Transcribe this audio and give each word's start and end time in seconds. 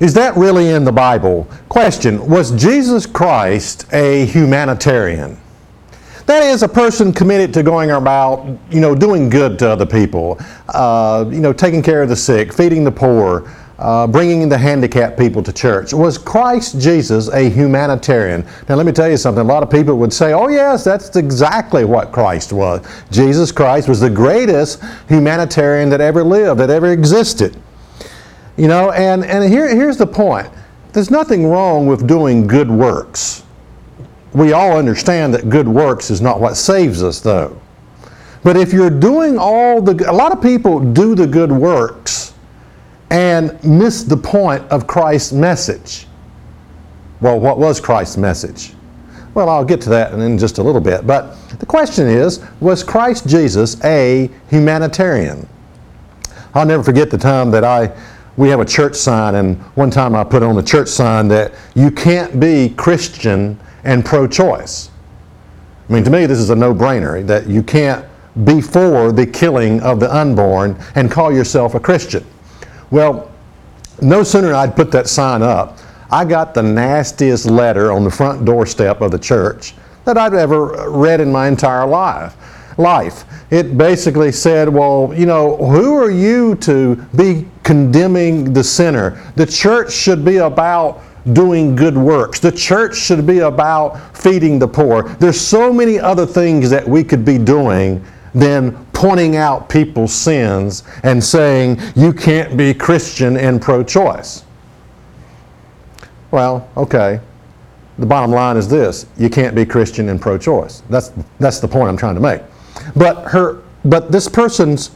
Is 0.00 0.12
that 0.14 0.36
really 0.36 0.70
in 0.70 0.84
the 0.84 0.92
Bible? 0.92 1.46
Question 1.68 2.26
Was 2.28 2.50
Jesus 2.52 3.06
Christ 3.06 3.86
a 3.92 4.26
humanitarian? 4.26 5.38
That 6.26 6.42
is 6.42 6.62
a 6.62 6.68
person 6.68 7.12
committed 7.12 7.52
to 7.54 7.62
going 7.62 7.90
about, 7.90 8.46
you 8.70 8.80
know, 8.80 8.94
doing 8.94 9.28
good 9.28 9.58
to 9.58 9.68
other 9.68 9.84
people, 9.84 10.38
uh, 10.68 11.26
you 11.28 11.40
know, 11.40 11.52
taking 11.52 11.82
care 11.82 12.02
of 12.02 12.08
the 12.08 12.16
sick, 12.16 12.52
feeding 12.52 12.82
the 12.82 12.90
poor, 12.90 13.52
uh, 13.78 14.06
bringing 14.06 14.48
the 14.48 14.56
handicapped 14.56 15.18
people 15.18 15.42
to 15.42 15.52
church. 15.52 15.92
Was 15.92 16.16
Christ 16.16 16.80
Jesus 16.80 17.28
a 17.28 17.50
humanitarian? 17.50 18.44
Now, 18.68 18.76
let 18.76 18.86
me 18.86 18.92
tell 18.92 19.10
you 19.10 19.18
something. 19.18 19.42
A 19.42 19.46
lot 19.46 19.62
of 19.62 19.70
people 19.70 19.96
would 19.98 20.12
say, 20.12 20.32
oh, 20.32 20.48
yes, 20.48 20.82
that's 20.82 21.14
exactly 21.14 21.84
what 21.84 22.10
Christ 22.10 22.52
was. 22.52 22.84
Jesus 23.10 23.52
Christ 23.52 23.86
was 23.86 24.00
the 24.00 24.10
greatest 24.10 24.82
humanitarian 25.08 25.90
that 25.90 26.00
ever 26.00 26.24
lived, 26.24 26.58
that 26.58 26.70
ever 26.70 26.90
existed. 26.90 27.56
You 28.56 28.68
know, 28.68 28.92
and, 28.92 29.24
and 29.24 29.50
here, 29.52 29.74
here's 29.74 29.96
the 29.96 30.06
point 30.06 30.48
there's 30.92 31.10
nothing 31.10 31.46
wrong 31.48 31.86
with 31.86 32.06
doing 32.06 32.46
good 32.46 32.70
works. 32.70 33.42
We 34.32 34.52
all 34.52 34.76
understand 34.76 35.34
that 35.34 35.48
good 35.48 35.66
works 35.66 36.10
is 36.10 36.20
not 36.20 36.40
what 36.40 36.56
saves 36.56 37.02
us, 37.02 37.20
though. 37.20 37.60
But 38.44 38.56
if 38.56 38.72
you're 38.72 38.90
doing 38.90 39.38
all 39.38 39.80
the, 39.80 40.08
a 40.08 40.12
lot 40.12 40.30
of 40.30 40.40
people 40.40 40.78
do 40.78 41.14
the 41.14 41.26
good 41.26 41.50
works 41.50 42.34
and 43.10 43.62
miss 43.64 44.02
the 44.02 44.16
point 44.16 44.62
of 44.70 44.86
Christ's 44.86 45.32
message. 45.32 46.06
Well, 47.20 47.40
what 47.40 47.58
was 47.58 47.80
Christ's 47.80 48.16
message? 48.16 48.74
Well, 49.34 49.48
I'll 49.48 49.64
get 49.64 49.80
to 49.82 49.90
that 49.90 50.12
in 50.12 50.38
just 50.38 50.58
a 50.58 50.62
little 50.62 50.80
bit. 50.80 51.06
But 51.06 51.36
the 51.58 51.66
question 51.66 52.06
is 52.06 52.44
was 52.60 52.84
Christ 52.84 53.26
Jesus 53.28 53.82
a 53.84 54.30
humanitarian? 54.48 55.48
I'll 56.54 56.66
never 56.66 56.84
forget 56.84 57.10
the 57.10 57.18
time 57.18 57.50
that 57.50 57.64
I 57.64 57.96
we 58.36 58.48
have 58.48 58.60
a 58.60 58.64
church 58.64 58.96
sign, 58.96 59.36
and 59.36 59.58
one 59.76 59.90
time 59.90 60.14
I 60.14 60.24
put 60.24 60.42
on 60.42 60.56
the 60.56 60.62
church 60.62 60.88
sign 60.88 61.28
that 61.28 61.52
you 61.74 61.90
can't 61.90 62.40
be 62.40 62.70
Christian 62.70 63.58
and 63.84 64.04
pro 64.04 64.26
choice. 64.26 64.90
I 65.88 65.92
mean, 65.92 66.04
to 66.04 66.10
me, 66.10 66.26
this 66.26 66.38
is 66.38 66.50
a 66.50 66.56
no 66.56 66.74
brainer 66.74 67.24
that 67.26 67.46
you 67.46 67.62
can't 67.62 68.04
be 68.44 68.60
for 68.60 69.12
the 69.12 69.26
killing 69.26 69.80
of 69.82 70.00
the 70.00 70.12
unborn 70.12 70.76
and 70.96 71.10
call 71.10 71.32
yourself 71.32 71.74
a 71.74 71.80
Christian. 71.80 72.26
Well, 72.90 73.30
no 74.02 74.22
sooner 74.24 74.54
I'd 74.54 74.74
put 74.74 74.90
that 74.92 75.08
sign 75.08 75.42
up, 75.42 75.78
I 76.10 76.24
got 76.24 76.54
the 76.54 76.62
nastiest 76.62 77.46
letter 77.46 77.92
on 77.92 78.04
the 78.04 78.10
front 78.10 78.44
doorstep 78.44 79.00
of 79.00 79.10
the 79.10 79.18
church 79.18 79.74
that 80.04 80.18
I'd 80.18 80.34
ever 80.34 80.90
read 80.90 81.20
in 81.20 81.30
my 81.30 81.48
entire 81.48 81.86
life 81.86 82.36
life. 82.78 83.24
It 83.50 83.76
basically 83.76 84.32
said, 84.32 84.68
well, 84.68 85.12
you 85.16 85.26
know, 85.26 85.56
who 85.56 85.96
are 85.96 86.10
you 86.10 86.56
to 86.56 86.96
be 87.16 87.46
condemning 87.62 88.52
the 88.52 88.64
sinner? 88.64 89.20
The 89.36 89.46
church 89.46 89.92
should 89.92 90.24
be 90.24 90.38
about 90.38 91.02
doing 91.32 91.74
good 91.74 91.96
works. 91.96 92.40
The 92.40 92.52
church 92.52 92.96
should 92.96 93.26
be 93.26 93.40
about 93.40 94.16
feeding 94.16 94.58
the 94.58 94.68
poor. 94.68 95.04
There's 95.14 95.40
so 95.40 95.72
many 95.72 95.98
other 95.98 96.26
things 96.26 96.70
that 96.70 96.86
we 96.86 97.02
could 97.02 97.24
be 97.24 97.38
doing 97.38 98.04
than 98.34 98.84
pointing 98.92 99.36
out 99.36 99.68
people's 99.68 100.12
sins 100.12 100.82
and 101.02 101.22
saying 101.22 101.80
you 101.94 102.12
can't 102.12 102.56
be 102.56 102.74
Christian 102.74 103.36
and 103.36 103.62
pro 103.62 103.82
choice. 103.82 104.44
Well, 106.30 106.68
okay. 106.76 107.20
The 107.98 108.06
bottom 108.06 108.32
line 108.32 108.56
is 108.56 108.68
this 108.68 109.06
you 109.16 109.30
can't 109.30 109.54
be 109.54 109.64
Christian 109.64 110.08
and 110.08 110.20
pro 110.20 110.36
choice. 110.36 110.82
That's, 110.90 111.12
that's 111.38 111.60
the 111.60 111.68
point 111.68 111.88
I'm 111.88 111.96
trying 111.96 112.16
to 112.16 112.20
make. 112.20 112.42
But 112.96 113.28
her, 113.30 113.62
but 113.84 114.10
this 114.10 114.28
person's 114.28 114.90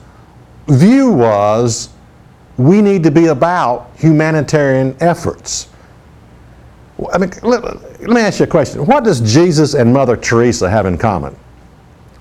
view 0.67 1.13
was 1.13 1.91
we 2.57 2.83
need 2.83 3.03
to 3.05 3.11
be 3.11 3.27
about 3.27 3.91
humanitarian 3.97 4.97
efforts. 5.01 5.69
I 7.13 7.19
mean, 7.19 7.31
let, 7.43 7.63
let, 7.63 8.11
me 8.11 8.21
ask 8.21 8.41
you 8.41 8.45
a 8.45 8.49
question. 8.49 8.85
What 8.85 9.05
does 9.05 9.21
Jesus 9.21 9.75
and 9.75 9.93
Mother 9.93 10.17
Teresa 10.17 10.69
have 10.69 10.85
in 10.87 10.99
common? 10.99 11.37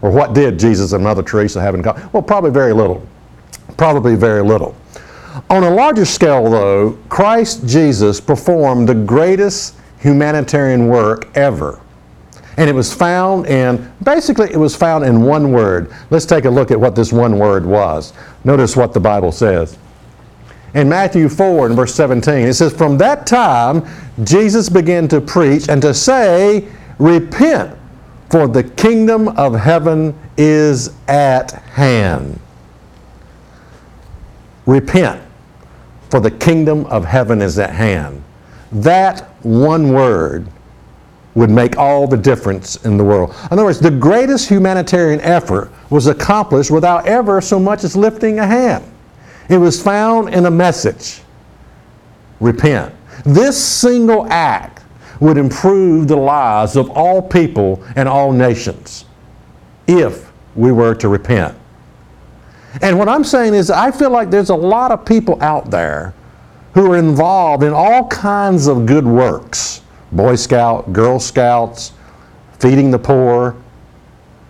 Or 0.01 0.11
what 0.11 0.33
did 0.33 0.59
Jesus 0.59 0.93
and 0.93 1.03
Mother 1.03 1.23
Teresa 1.23 1.59
have 1.59 1.73
in 1.73 1.81
common? 1.81 2.07
Well, 2.13 2.21
probably 2.21 2.51
very 2.51 2.73
little. 2.73 3.05
Probably 3.77 4.15
very 4.15 4.43
little. 4.43 4.75
On 5.49 5.63
a 5.63 5.69
larger 5.69 6.05
scale, 6.05 6.49
though, 6.49 6.97
Christ 7.09 7.65
Jesus 7.65 8.21
performed 8.21 8.87
the 8.87 8.93
greatest 8.93 9.75
humanitarian 9.99 10.87
work 10.87 11.35
ever. 11.35 11.79
And 12.57 12.67
it 12.67 12.73
was 12.73 12.91
found 12.91 13.45
in, 13.45 13.91
basically, 14.03 14.51
it 14.51 14.57
was 14.57 14.75
found 14.75 15.05
in 15.05 15.21
one 15.21 15.51
word. 15.51 15.93
Let's 16.09 16.25
take 16.25 16.45
a 16.45 16.49
look 16.49 16.71
at 16.71 16.79
what 16.79 16.95
this 16.95 17.13
one 17.13 17.37
word 17.37 17.65
was. 17.65 18.13
Notice 18.43 18.75
what 18.75 18.93
the 18.93 18.99
Bible 18.99 19.31
says. 19.31 19.77
In 20.73 20.89
Matthew 20.89 21.29
4 21.29 21.67
and 21.67 21.75
verse 21.75 21.93
17, 21.93 22.47
it 22.47 22.53
says, 22.55 22.73
From 22.73 22.97
that 22.97 23.27
time, 23.27 23.85
Jesus 24.23 24.69
began 24.69 25.07
to 25.09 25.21
preach 25.21 25.69
and 25.69 25.81
to 25.83 25.93
say, 25.93 26.67
Repent, 26.97 27.77
for 28.29 28.47
the 28.47 28.63
kingdom 28.63 29.29
of 29.29 29.53
heaven 29.53 30.17
is 30.35 30.95
at 31.07 31.51
hand. 31.51 32.39
Repent, 34.65 35.21
for 36.09 36.19
the 36.19 36.31
kingdom 36.31 36.85
of 36.87 37.05
heaven 37.05 37.41
is 37.41 37.59
at 37.59 37.69
hand. 37.69 38.23
That 38.71 39.21
one 39.43 39.93
word 39.93 40.47
would 41.37 41.51
make 41.51 41.77
all 41.77 42.07
the 42.07 42.17
difference 42.17 42.83
in 42.83 42.97
the 42.97 43.03
world. 43.03 43.29
In 43.29 43.47
other 43.51 43.63
words, 43.63 43.79
the 43.79 43.91
greatest 43.91 44.49
humanitarian 44.49 45.21
effort 45.21 45.71
was 45.91 46.07
accomplished 46.07 46.71
without 46.71 47.05
ever 47.05 47.41
so 47.41 47.59
much 47.59 47.83
as 47.83 47.95
lifting 47.95 48.39
a 48.39 48.45
hand. 48.47 48.83
It 49.47 49.59
was 49.59 49.79
found 49.79 50.33
in 50.33 50.47
a 50.47 50.51
message 50.51 51.21
repent. 52.39 52.91
This 53.23 53.63
single 53.63 54.25
act 54.31 54.83
would 55.19 55.37
improve 55.37 56.07
the 56.07 56.15
lives 56.15 56.75
of 56.75 56.89
all 56.89 57.21
people 57.21 57.83
and 57.95 58.09
all 58.09 58.31
nations 58.31 59.05
if 59.85 60.31
we 60.55 60.71
were 60.71 60.95
to 60.95 61.07
repent. 61.07 61.55
And 62.81 62.97
what 62.97 63.07
I'm 63.07 63.23
saying 63.23 63.53
is, 63.53 63.69
I 63.69 63.91
feel 63.91 64.09
like 64.09 64.31
there's 64.31 64.49
a 64.49 64.55
lot 64.55 64.91
of 64.91 65.05
people 65.05 65.39
out 65.43 65.69
there 65.69 66.15
who 66.73 66.91
are 66.91 66.97
involved 66.97 67.61
in 67.61 67.73
all 67.73 68.07
kinds 68.07 68.65
of 68.65 68.87
good 68.87 69.05
works 69.05 69.81
Boy 70.17 70.35
Scout, 70.35 70.91
Girl 70.91 71.19
Scouts, 71.19 71.93
feeding 72.59 72.89
the 72.89 72.99
poor, 72.99 73.55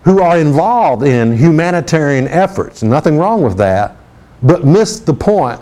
who 0.02 0.22
are 0.22 0.38
involved 0.38 1.02
in 1.02 1.36
humanitarian 1.36 2.26
efforts. 2.28 2.82
Nothing 2.82 3.18
wrong 3.18 3.42
with 3.42 3.58
that, 3.58 3.94
but 4.42 4.64
miss 4.64 4.98
the 5.00 5.12
point 5.12 5.60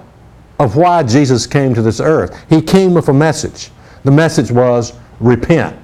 of 0.61 0.77
why 0.77 1.03
Jesus 1.03 1.47
came 1.47 1.75
to 1.75 1.83
this 1.83 2.01
earth. 2.01 2.39
He 2.49 2.63
came 2.63 2.95
with 2.95 3.09
a 3.09 3.13
message. 3.13 3.71
The 4.05 4.13
message 4.13 4.53
was 4.53 4.93
repent. 5.19 5.77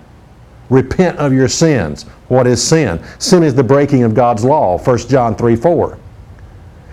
Repent 0.70 1.18
of 1.18 1.32
your 1.32 1.48
sins. 1.48 2.04
What 2.28 2.46
is 2.46 2.62
sin? 2.62 3.02
Sin 3.18 3.42
is 3.42 3.54
the 3.54 3.64
breaking 3.64 4.04
of 4.04 4.14
God's 4.14 4.44
law, 4.44 4.78
1 4.78 4.98
John 5.08 5.34
3 5.34 5.56
4. 5.56 5.98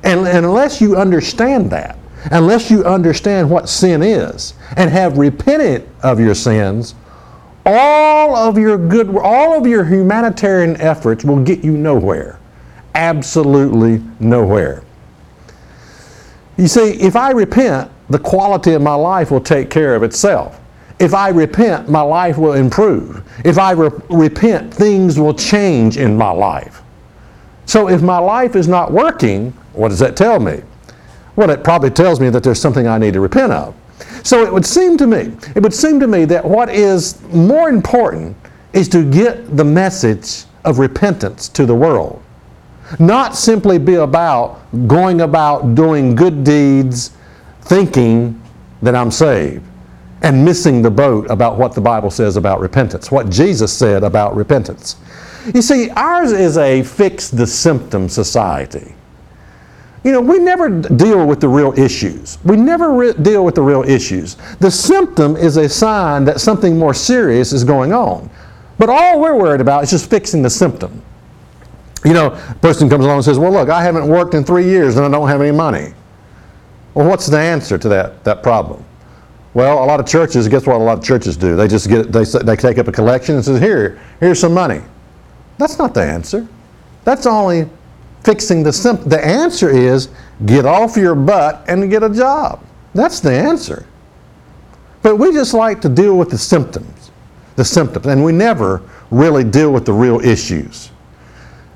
And, 0.04 0.28
and 0.28 0.46
unless 0.46 0.82
you 0.82 0.98
understand 0.98 1.70
that, 1.70 1.98
unless 2.32 2.72
you 2.72 2.84
understand 2.84 3.50
what 3.50 3.70
sin 3.70 4.02
is 4.02 4.56
and 4.76 4.90
have 4.90 5.18
repented 5.18 5.88
of 6.02 6.20
your 6.20 6.36
sins, 6.36 6.96
all 7.78 8.36
of 8.36 8.58
your 8.58 8.78
good, 8.78 9.16
all 9.18 9.58
of 9.58 9.68
your 9.68 9.84
humanitarian 9.84 10.80
efforts 10.82 11.24
will 11.24 11.44
get 11.44 11.64
you 11.64 11.78
nowhere. 11.78 12.40
Absolutely 12.96 14.04
nowhere. 14.20 14.84
You 16.58 16.68
see, 16.68 16.92
if 17.00 17.16
I 17.16 17.32
repent, 17.32 17.90
the 18.10 18.20
quality 18.20 18.74
of 18.74 18.82
my 18.82 18.96
life 18.96 19.32
will 19.32 19.42
take 19.42 19.70
care 19.70 19.96
of 19.96 20.04
itself. 20.04 20.60
If 21.00 21.14
I 21.14 21.30
repent, 21.30 21.90
my 21.90 22.02
life 22.02 22.38
will 22.38 22.54
improve. 22.54 23.24
If 23.46 23.58
I 23.58 23.72
re- 23.72 23.90
repent, 24.10 24.74
things 24.74 25.18
will 25.18 25.34
change 25.34 25.98
in 25.98 26.18
my 26.18 26.32
life. 26.32 26.82
So 27.66 27.88
if 27.88 28.02
my 28.02 28.18
life 28.18 28.56
is 28.56 28.68
not 28.68 28.92
working, 28.92 29.52
what 29.74 29.90
does 29.90 30.00
that 30.00 30.18
tell 30.18 30.40
me? 30.40 30.62
Well, 31.36 31.50
it 31.52 31.64
probably 31.64 31.92
tells 31.92 32.20
me 32.20 32.30
that 32.32 32.44
there's 32.44 32.60
something 32.60 32.88
I 32.88 32.98
need 32.98 33.14
to 33.14 33.22
repent 33.22 33.54
of. 33.54 33.74
So 34.24 34.44
it 34.44 34.52
would 34.52 34.66
seem 34.66 34.98
to 34.98 35.08
me, 35.08 35.32
it 35.56 35.64
would 35.64 35.74
seem 35.74 36.00
to 36.00 36.08
me 36.08 36.26
that 36.26 36.44
what 36.44 36.70
is 36.70 37.22
more 37.28 37.70
important 37.70 38.36
is 38.74 38.88
to 38.90 39.10
get 39.10 39.56
the 39.58 39.64
message 39.64 40.46
of 40.64 40.80
repentance 40.80 41.50
to 41.50 41.66
the 41.66 41.76
world. 41.76 42.22
Not 43.00 43.36
simply 43.36 43.78
be 43.78 43.96
about 43.96 44.60
going 44.88 45.22
about 45.22 45.76
doing 45.76 46.16
good 46.16 46.44
deeds, 46.44 47.12
thinking 47.62 48.42
that 48.82 48.96
I'm 48.96 49.12
saved, 49.12 49.64
and 50.22 50.44
missing 50.44 50.82
the 50.82 50.92
boat 50.92 51.30
about 51.30 51.58
what 51.58 51.74
the 51.74 51.82
Bible 51.82 52.10
says 52.10 52.36
about 52.36 52.60
repentance, 52.60 53.12
what 53.12 53.30
Jesus 53.30 53.72
said 53.72 54.04
about 54.04 54.36
repentance. 54.36 54.96
You 55.54 55.62
see, 55.62 55.90
ours 55.92 56.32
is 56.32 56.58
a 56.58 56.84
fix 56.84 57.30
the 57.30 57.48
symptom 57.48 58.10
society. 58.10 58.96
You 60.04 60.14
know, 60.14 60.22
we 60.22 60.40
never 60.40 60.70
deal 60.70 61.28
with 61.28 61.42
the 61.42 61.50
real 61.50 61.78
issues. 61.78 62.38
We 62.46 62.56
never 62.56 62.94
re- 62.94 63.14
deal 63.14 63.44
with 63.44 63.56
the 63.56 63.62
real 63.62 63.84
issues. 63.84 64.38
The 64.60 64.72
symptom 64.72 65.36
is 65.36 65.58
a 65.58 65.68
sign 65.68 66.24
that 66.26 66.40
something 66.40 66.78
more 66.78 66.94
serious 66.94 67.52
is 67.52 67.66
going 67.66 67.92
on. 67.92 68.30
But 68.78 68.90
all 68.90 69.20
we're 69.20 69.36
worried 69.36 69.60
about 69.60 69.84
is 69.84 69.90
just 69.90 70.10
fixing 70.10 70.42
the 70.42 70.50
symptom. 70.50 71.02
You 72.06 72.14
know, 72.14 72.28
a 72.28 72.56
person 72.62 72.90
comes 72.90 73.04
along 73.04 73.18
and 73.18 73.26
says, 73.26 73.38
Well, 73.38 73.52
look, 73.52 73.70
I 73.70 73.84
haven't 73.84 74.08
worked 74.08 74.34
in 74.34 74.46
three 74.46 74.64
years 74.64 74.96
and 74.96 75.06
I 75.06 75.10
don't 75.10 75.28
have 75.28 75.42
any 75.42 75.52
money. 75.52 75.94
Well, 76.94 77.08
what's 77.08 77.28
the 77.28 77.38
answer 77.38 77.78
to 77.78 77.90
that, 77.90 78.24
that 78.24 78.42
problem? 78.42 78.86
Well, 79.54 79.84
a 79.84 79.86
lot 79.86 80.00
of 80.00 80.08
churches, 80.08 80.48
guess 80.48 80.66
what 80.66 80.78
a 80.78 80.84
lot 80.84 81.00
of 81.00 81.04
churches 81.04 81.36
do? 81.36 81.58
They 81.58 81.68
just 81.68 81.90
get, 81.90 82.12
they, 82.12 82.24
they 82.24 82.56
take 82.56 82.78
up 82.78 82.88
a 82.88 82.92
collection 82.94 83.36
and 83.36 83.44
says, 83.44 83.60
Here, 83.60 84.00
here's 84.22 84.40
some 84.40 84.54
money. 84.54 84.82
That's 85.58 85.78
not 85.78 85.94
the 85.94 86.04
answer. 86.04 86.48
That's 87.04 87.26
only 87.26 87.70
fixing 88.24 88.64
the 88.64 88.74
symptom. 88.74 89.10
The 89.10 89.24
answer 89.26 89.70
is 89.70 90.10
get 90.46 90.66
off 90.66 90.98
your 90.98 91.16
butt 91.16 91.64
and 91.68 91.90
get 91.90 92.04
a 92.04 92.10
job. 92.10 92.64
That's 92.94 93.20
the 93.20 93.32
answer. 93.32 93.86
But 95.02 95.18
we 95.18 95.32
just 95.32 95.54
like 95.54 95.82
to 95.82 95.90
deal 95.90 96.18
with 96.18 96.30
the 96.30 96.38
symptoms, 96.38 97.12
the 97.56 97.64
symptoms, 97.64 98.08
and 98.08 98.24
we 98.24 98.32
never 98.32 98.82
really 99.12 99.44
deal 99.44 99.72
with 99.72 99.86
the 99.86 99.94
real 99.94 100.20
issues. 100.20 100.92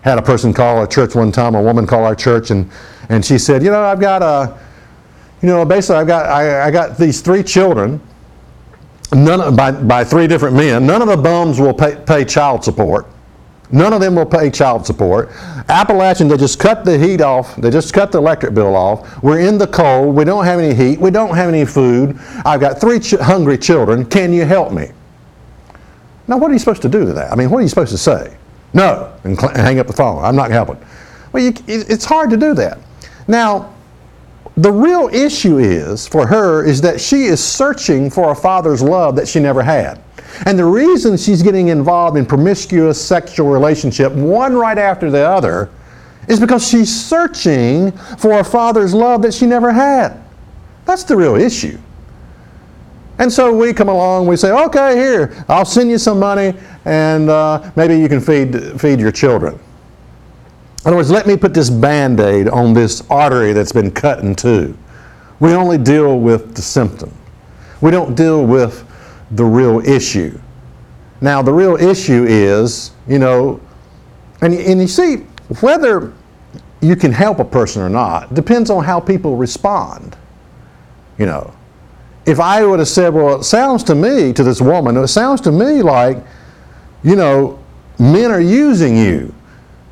Had 0.01 0.17
a 0.17 0.21
person 0.21 0.53
call 0.53 0.77
our 0.77 0.87
church 0.87 1.15
one 1.15 1.31
time, 1.31 1.55
a 1.55 1.61
woman 1.61 1.87
call 1.87 2.03
our 2.03 2.15
church, 2.15 2.51
and, 2.51 2.69
and 3.09 3.23
she 3.23 3.37
said, 3.37 3.63
You 3.63 3.71
know, 3.71 3.81
I've 3.81 4.01
got 4.01 4.21
a, 4.21 4.59
you 5.41 5.47
know, 5.47 5.63
basically 5.63 5.97
I've 5.97 6.07
got, 6.07 6.25
I, 6.25 6.67
I 6.67 6.71
got 6.71 6.97
these 6.97 7.21
three 7.21 7.43
children, 7.43 8.01
none 9.13 9.39
of, 9.39 9.55
by, 9.55 9.71
by 9.71 10.03
three 10.03 10.27
different 10.27 10.55
men. 10.55 10.85
None 10.85 11.01
of 11.01 11.07
the 11.07 11.15
bums 11.17 11.59
will 11.59 11.73
pay, 11.73 11.95
pay 12.05 12.25
child 12.25 12.63
support. 12.63 13.07
None 13.73 13.91
of 13.91 14.01
them 14.01 14.13
will 14.15 14.25
pay 14.27 14.51
child 14.51 14.85
support. 14.85 15.29
Appalachian, 15.67 16.27
they 16.27 16.37
just 16.37 16.59
cut 16.59 16.85
the 16.85 16.95
heat 16.97 17.21
off. 17.21 17.55
They 17.55 17.71
just 17.71 17.91
cut 17.91 18.11
the 18.11 18.19
electric 18.19 18.53
bill 18.53 18.75
off. 18.75 19.21
We're 19.23 19.39
in 19.39 19.57
the 19.57 19.65
cold. 19.65 20.15
We 20.15 20.23
don't 20.25 20.45
have 20.45 20.59
any 20.59 20.75
heat. 20.75 20.99
We 20.99 21.09
don't 21.09 21.35
have 21.35 21.49
any 21.49 21.65
food. 21.65 22.19
I've 22.45 22.59
got 22.59 22.79
three 22.79 22.99
ch- 22.99 23.15
hungry 23.19 23.57
children. 23.57 24.05
Can 24.05 24.31
you 24.31 24.45
help 24.45 24.71
me? 24.71 24.91
Now, 26.27 26.37
what 26.37 26.51
are 26.51 26.53
you 26.53 26.59
supposed 26.59 26.83
to 26.83 26.89
do 26.89 27.03
to 27.03 27.13
that? 27.13 27.31
I 27.31 27.35
mean, 27.35 27.49
what 27.49 27.57
are 27.57 27.61
you 27.63 27.67
supposed 27.67 27.91
to 27.91 27.97
say? 27.97 28.37
No, 28.73 29.11
and, 29.23 29.37
cl- 29.39 29.55
hang 29.55 29.79
up 29.79 29.87
the 29.87 29.93
phone. 29.93 30.23
I'm 30.23 30.35
not 30.35 30.51
helping. 30.51 30.77
Well, 31.31 31.41
you, 31.43 31.53
it's 31.67 32.05
hard 32.05 32.29
to 32.29 32.37
do 32.37 32.53
that. 32.53 32.77
Now, 33.27 33.73
the 34.55 34.71
real 34.71 35.09
issue 35.11 35.57
is 35.57 36.07
for 36.07 36.27
her 36.27 36.63
is 36.63 36.81
that 36.81 37.01
she 37.01 37.23
is 37.23 37.43
searching 37.43 38.09
for 38.09 38.31
a 38.31 38.35
father's 38.35 38.81
love 38.81 39.15
that 39.15 39.27
she 39.27 39.39
never 39.39 39.63
had. 39.63 39.99
And 40.45 40.57
the 40.57 40.65
reason 40.65 41.17
she's 41.17 41.41
getting 41.41 41.69
involved 41.69 42.17
in 42.17 42.25
promiscuous 42.25 43.03
sexual 43.03 43.49
relationship, 43.49 44.11
one 44.13 44.55
right 44.55 44.77
after 44.77 45.09
the 45.09 45.27
other, 45.27 45.69
is 46.27 46.39
because 46.39 46.67
she's 46.67 46.93
searching 46.93 47.91
for 47.91 48.39
a 48.39 48.43
father's 48.43 48.93
love 48.93 49.21
that 49.23 49.33
she 49.33 49.45
never 49.45 49.71
had. 49.71 50.21
That's 50.85 51.03
the 51.03 51.15
real 51.15 51.35
issue. 51.35 51.77
And 53.19 53.31
so 53.31 53.55
we 53.55 53.73
come 53.73 53.89
along, 53.89 54.27
we 54.27 54.35
say, 54.37 54.51
okay, 54.51 54.95
here, 54.95 55.45
I'll 55.47 55.65
send 55.65 55.89
you 55.89 55.97
some 55.97 56.19
money, 56.19 56.53
and 56.85 57.29
uh, 57.29 57.71
maybe 57.75 57.97
you 57.97 58.09
can 58.09 58.19
feed, 58.19 58.79
feed 58.81 58.99
your 58.99 59.11
children. 59.11 59.59
In 60.83 60.89
other 60.89 60.97
words, 60.97 61.09
let 61.09 61.25
me 61.25 61.37
put 61.37 61.53
this 61.53 61.69
band 61.69 62.19
aid 62.19 62.49
on 62.49 62.73
this 62.73 63.09
artery 63.09 63.53
that's 63.53 63.71
been 63.71 63.89
cut 63.89 64.19
in 64.19 64.35
two. 64.35 64.77
We 65.39 65.53
only 65.53 65.77
deal 65.77 66.19
with 66.19 66.55
the 66.55 66.61
symptom, 66.61 67.11
we 67.81 67.89
don't 67.89 68.15
deal 68.15 68.45
with 68.45 68.85
the 69.31 69.45
real 69.45 69.79
issue. 69.79 70.37
Now, 71.21 71.41
the 71.41 71.53
real 71.53 71.77
issue 71.77 72.25
is, 72.27 72.91
you 73.07 73.17
know, 73.17 73.61
and, 74.41 74.53
and 74.53 74.81
you 74.81 74.87
see, 74.87 75.25
whether 75.61 76.11
you 76.81 76.97
can 76.97 77.13
help 77.13 77.39
a 77.39 77.45
person 77.45 77.81
or 77.81 77.87
not 77.87 78.33
depends 78.33 78.69
on 78.69 78.83
how 78.83 78.99
people 78.99 79.37
respond. 79.37 80.17
You 81.17 81.27
know, 81.27 81.53
if 82.25 82.41
I 82.41 82.65
would 82.65 82.79
have 82.79 82.89
said, 82.89 83.13
well, 83.13 83.39
it 83.39 83.45
sounds 83.45 83.83
to 83.85 83.95
me, 83.95 84.33
to 84.33 84.43
this 84.43 84.59
woman, 84.59 84.97
it 84.97 85.07
sounds 85.07 85.39
to 85.41 85.51
me 85.51 85.81
like, 85.81 86.17
you 87.03 87.15
know, 87.15 87.57
men 87.99 88.31
are 88.31 88.41
using 88.41 88.97
you. 88.97 89.33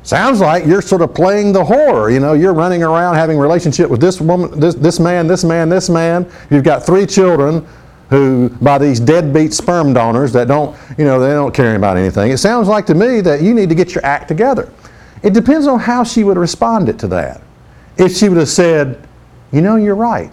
Sounds 0.02 0.40
like 0.40 0.66
you're 0.66 0.82
sort 0.82 1.02
of 1.02 1.14
playing 1.14 1.52
the 1.52 1.62
whore. 1.62 2.12
You 2.12 2.18
know, 2.18 2.32
you're 2.32 2.54
running 2.54 2.82
around 2.82 3.14
having 3.14 3.38
relationship 3.38 3.88
with 3.88 4.00
this 4.00 4.20
woman, 4.20 4.58
this, 4.58 4.74
this 4.74 4.98
man, 4.98 5.26
this 5.26 5.44
man, 5.44 5.68
this 5.68 5.88
man. 5.88 6.30
You've 6.50 6.64
got 6.64 6.84
three 6.84 7.06
children 7.06 7.66
who 8.10 8.50
by 8.60 8.78
these 8.78 9.00
deadbeat 9.00 9.54
sperm 9.54 9.94
donors 9.94 10.32
that 10.32 10.48
don't, 10.48 10.76
you 10.98 11.04
know, 11.04 11.20
they 11.20 11.30
don't 11.30 11.54
care 11.54 11.76
about 11.76 11.96
anything. 11.96 12.30
It 12.30 12.38
sounds 12.38 12.68
like 12.68 12.84
to 12.86 12.94
me 12.94 13.20
that 13.22 13.42
you 13.42 13.54
need 13.54 13.68
to 13.68 13.74
get 13.74 13.94
your 13.94 14.04
act 14.04 14.28
together. 14.28 14.72
It 15.22 15.34
depends 15.34 15.66
on 15.66 15.78
how 15.78 16.02
she 16.04 16.24
would 16.24 16.36
have 16.36 16.42
responded 16.42 16.98
to 16.98 17.08
that. 17.08 17.40
If 17.96 18.16
she 18.16 18.28
would 18.28 18.38
have 18.38 18.48
said, 18.48 19.06
you 19.52 19.60
know, 19.60 19.76
you're 19.76 19.94
right. 19.94 20.30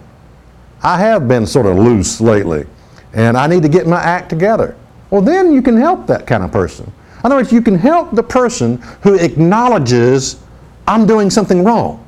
I 0.82 0.98
have 0.98 1.28
been 1.28 1.46
sort 1.46 1.66
of 1.66 1.78
loose 1.78 2.20
lately, 2.20 2.66
and 3.12 3.36
I 3.36 3.46
need 3.46 3.62
to 3.62 3.68
get 3.68 3.86
my 3.86 4.00
act 4.00 4.30
together. 4.30 4.76
Well, 5.10 5.22
then 5.22 5.52
you 5.52 5.62
can 5.62 5.76
help 5.76 6.06
that 6.06 6.26
kind 6.26 6.42
of 6.42 6.50
person. 6.50 6.92
In 7.22 7.26
other 7.26 7.36
words, 7.36 7.52
you 7.52 7.62
can 7.62 7.74
help 7.74 8.12
the 8.12 8.22
person 8.22 8.78
who 9.02 9.14
acknowledges, 9.14 10.40
I'm 10.86 11.06
doing 11.06 11.30
something 11.30 11.62
wrong. 11.64 12.06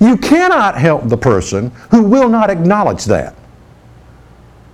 You 0.00 0.16
cannot 0.16 0.78
help 0.78 1.08
the 1.08 1.16
person 1.16 1.70
who 1.90 2.02
will 2.02 2.28
not 2.28 2.50
acknowledge 2.50 3.04
that 3.06 3.34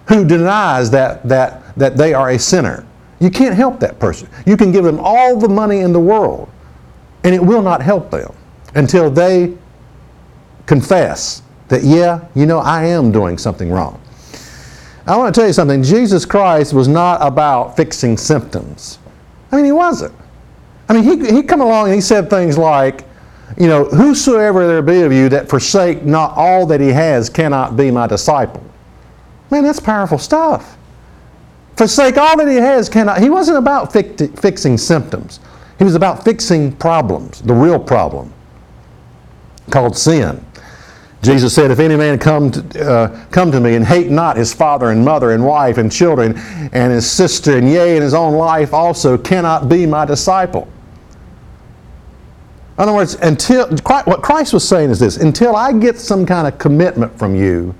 who 0.08 0.24
denies 0.24 0.90
that, 0.90 1.22
that, 1.28 1.76
that 1.76 1.96
they 1.96 2.14
are 2.14 2.30
a 2.30 2.38
sinner. 2.38 2.84
You 3.20 3.30
can't 3.30 3.54
help 3.54 3.78
that 3.80 3.98
person. 3.98 4.28
You 4.46 4.56
can 4.56 4.72
give 4.72 4.84
them 4.84 4.98
all 5.00 5.38
the 5.38 5.48
money 5.48 5.80
in 5.80 5.92
the 5.92 6.00
world, 6.00 6.48
and 7.24 7.34
it 7.34 7.42
will 7.42 7.62
not 7.62 7.82
help 7.82 8.10
them 8.10 8.32
until 8.74 9.10
they 9.10 9.54
confess 10.66 11.42
that, 11.68 11.82
yeah, 11.82 12.26
you 12.34 12.46
know, 12.46 12.58
I 12.58 12.86
am 12.86 13.12
doing 13.12 13.36
something 13.36 13.70
wrong. 13.70 14.00
I 15.06 15.16
want 15.16 15.34
to 15.34 15.40
tell 15.40 15.46
you 15.46 15.52
something. 15.52 15.82
Jesus 15.82 16.24
Christ 16.24 16.72
was 16.72 16.88
not 16.88 17.20
about 17.20 17.76
fixing 17.76 18.16
symptoms. 18.16 18.98
I 19.50 19.56
mean, 19.56 19.64
he 19.64 19.72
wasn't. 19.72 20.14
I 20.88 20.94
mean, 20.94 21.04
he, 21.04 21.34
he 21.36 21.42
come 21.42 21.60
along 21.60 21.86
and 21.86 21.94
he 21.94 22.00
said 22.00 22.30
things 22.30 22.56
like, 22.56 23.04
you 23.58 23.66
know, 23.66 23.84
whosoever 23.84 24.66
there 24.66 24.82
be 24.82 25.02
of 25.02 25.12
you 25.12 25.28
that 25.30 25.48
forsake 25.48 26.04
not 26.04 26.36
all 26.36 26.66
that 26.66 26.80
he 26.80 26.88
has 26.88 27.28
cannot 27.28 27.76
be 27.76 27.90
my 27.90 28.06
disciple. 28.06 28.62
Man, 29.50 29.64
that's 29.64 29.80
powerful 29.80 30.18
stuff. 30.18 30.76
Forsake 31.76 32.18
all 32.18 32.36
that 32.36 32.48
he 32.48 32.56
has 32.56 32.88
cannot. 32.88 33.20
He 33.20 33.30
wasn't 33.30 33.58
about 33.58 33.92
fixing 33.92 34.76
symptoms. 34.76 35.40
He 35.78 35.84
was 35.84 35.94
about 35.94 36.24
fixing 36.24 36.72
problems, 36.72 37.40
the 37.40 37.54
real 37.54 37.78
problem 37.78 38.32
called 39.70 39.96
sin. 39.96 40.44
Jesus 41.22 41.54
said, 41.54 41.70
If 41.70 41.78
any 41.78 41.96
man 41.96 42.18
come 42.18 42.50
to, 42.50 42.90
uh, 42.90 43.24
come 43.30 43.50
to 43.52 43.60
me 43.60 43.74
and 43.74 43.84
hate 43.84 44.10
not 44.10 44.36
his 44.36 44.54
father 44.54 44.90
and 44.90 45.04
mother 45.04 45.32
and 45.32 45.44
wife 45.44 45.78
and 45.78 45.90
children 45.90 46.34
and 46.72 46.92
his 46.92 47.10
sister 47.10 47.56
and 47.58 47.68
yea, 47.68 47.96
and 47.96 48.02
his 48.02 48.14
own 48.14 48.34
life 48.34 48.72
also, 48.72 49.18
cannot 49.18 49.68
be 49.68 49.84
my 49.84 50.04
disciple. 50.04 50.68
In 52.76 52.82
other 52.82 52.92
words, 52.94 53.14
until 53.16 53.68
what 53.84 54.22
Christ 54.22 54.52
was 54.52 54.66
saying 54.66 54.90
is 54.90 55.00
this 55.00 55.16
until 55.16 55.56
I 55.56 55.72
get 55.72 55.98
some 55.98 56.24
kind 56.24 56.46
of 56.46 56.58
commitment 56.58 57.18
from 57.18 57.34
you 57.34 57.74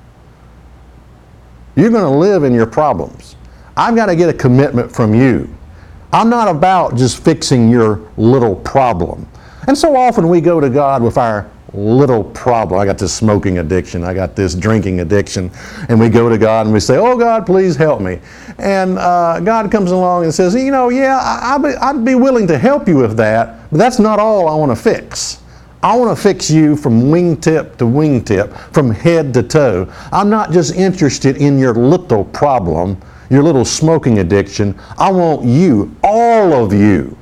you're 1.78 1.90
going 1.90 2.02
to 2.02 2.18
live 2.18 2.42
in 2.42 2.52
your 2.52 2.66
problems. 2.66 3.36
I've 3.76 3.94
got 3.94 4.06
to 4.06 4.16
get 4.16 4.28
a 4.28 4.32
commitment 4.32 4.90
from 4.90 5.14
you. 5.14 5.48
I'm 6.12 6.28
not 6.28 6.48
about 6.48 6.96
just 6.96 7.22
fixing 7.22 7.70
your 7.70 8.00
little 8.16 8.56
problem. 8.56 9.28
And 9.68 9.78
so 9.78 9.94
often 9.94 10.28
we 10.28 10.40
go 10.40 10.58
to 10.58 10.68
God 10.68 11.04
with 11.04 11.16
our 11.16 11.48
little 11.72 12.24
problem. 12.24 12.80
I 12.80 12.84
got 12.84 12.98
this 12.98 13.14
smoking 13.14 13.58
addiction. 13.58 14.02
I 14.02 14.14
got 14.14 14.34
this 14.34 14.54
drinking 14.54 15.00
addiction. 15.00 15.50
And 15.88 16.00
we 16.00 16.08
go 16.08 16.28
to 16.28 16.38
God 16.38 16.66
and 16.66 16.72
we 16.72 16.80
say, 16.80 16.96
Oh, 16.96 17.16
God, 17.16 17.46
please 17.46 17.76
help 17.76 18.00
me. 18.00 18.20
And 18.58 18.98
uh, 18.98 19.40
God 19.40 19.70
comes 19.70 19.90
along 19.90 20.24
and 20.24 20.34
says, 20.34 20.54
You 20.54 20.70
know, 20.70 20.88
yeah, 20.88 21.18
I, 21.18 21.56
would 21.56 21.68
be, 21.68 21.76
I'd 21.76 22.04
be 22.04 22.14
willing 22.14 22.46
to 22.48 22.58
help 22.58 22.88
you 22.88 22.96
with 22.96 23.16
that, 23.18 23.70
but 23.70 23.78
that's 23.78 23.98
not 23.98 24.18
all 24.18 24.48
I 24.48 24.54
want 24.54 24.70
to 24.70 24.76
fix. 24.76 25.42
I 25.82 25.96
want 25.96 26.16
to 26.16 26.20
fix 26.20 26.50
you 26.50 26.74
from 26.74 27.02
wingtip 27.02 27.76
to 27.76 27.84
wingtip, 27.84 28.52
from 28.72 28.90
head 28.90 29.32
to 29.34 29.44
toe. 29.44 29.92
I'm 30.10 30.28
not 30.28 30.50
just 30.50 30.74
interested 30.74 31.36
in 31.36 31.56
your 31.56 31.72
little 31.72 32.24
problem, 32.24 33.00
your 33.30 33.44
little 33.44 33.64
smoking 33.64 34.18
addiction. 34.18 34.76
I 34.98 35.12
want 35.12 35.44
you, 35.44 35.94
all 36.02 36.52
of 36.52 36.72
you. 36.72 37.16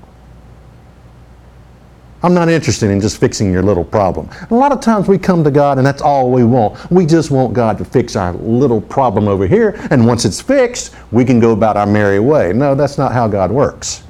I'm 2.27 2.35
not 2.35 2.49
interested 2.49 2.91
in 2.91 3.01
just 3.01 3.19
fixing 3.19 3.53
your 3.53 3.63
little 3.63 3.85
problem. 3.85 4.29
A 4.51 4.55
lot 4.55 4.73
of 4.73 4.81
times 4.81 5.07
we 5.07 5.17
come 5.17 5.45
to 5.45 5.51
God 5.53 5.79
and 5.79 5.87
that's 5.87 6.03
all 6.03 6.33
we 6.33 6.43
want. 6.43 6.91
We 6.91 7.07
just 7.07 7.31
want 7.31 7.55
God 7.55 7.79
to 7.79 7.85
fix 7.85 8.17
our 8.17 8.33
little 8.33 8.81
problem 8.81 9.29
over 9.29 9.47
here, 9.47 9.77
and 9.93 10.05
once 10.05 10.25
it's 10.25 10.41
fixed, 10.41 10.93
we 11.13 11.25
can 11.25 11.39
go 11.39 11.53
about 11.53 11.77
our 11.77 11.87
merry 11.87 12.19
way. 12.19 12.53
No, 12.53 12.75
that's 12.75 12.99
not 12.99 13.13
how 13.13 13.29
God 13.29 13.53
works. 13.53 14.03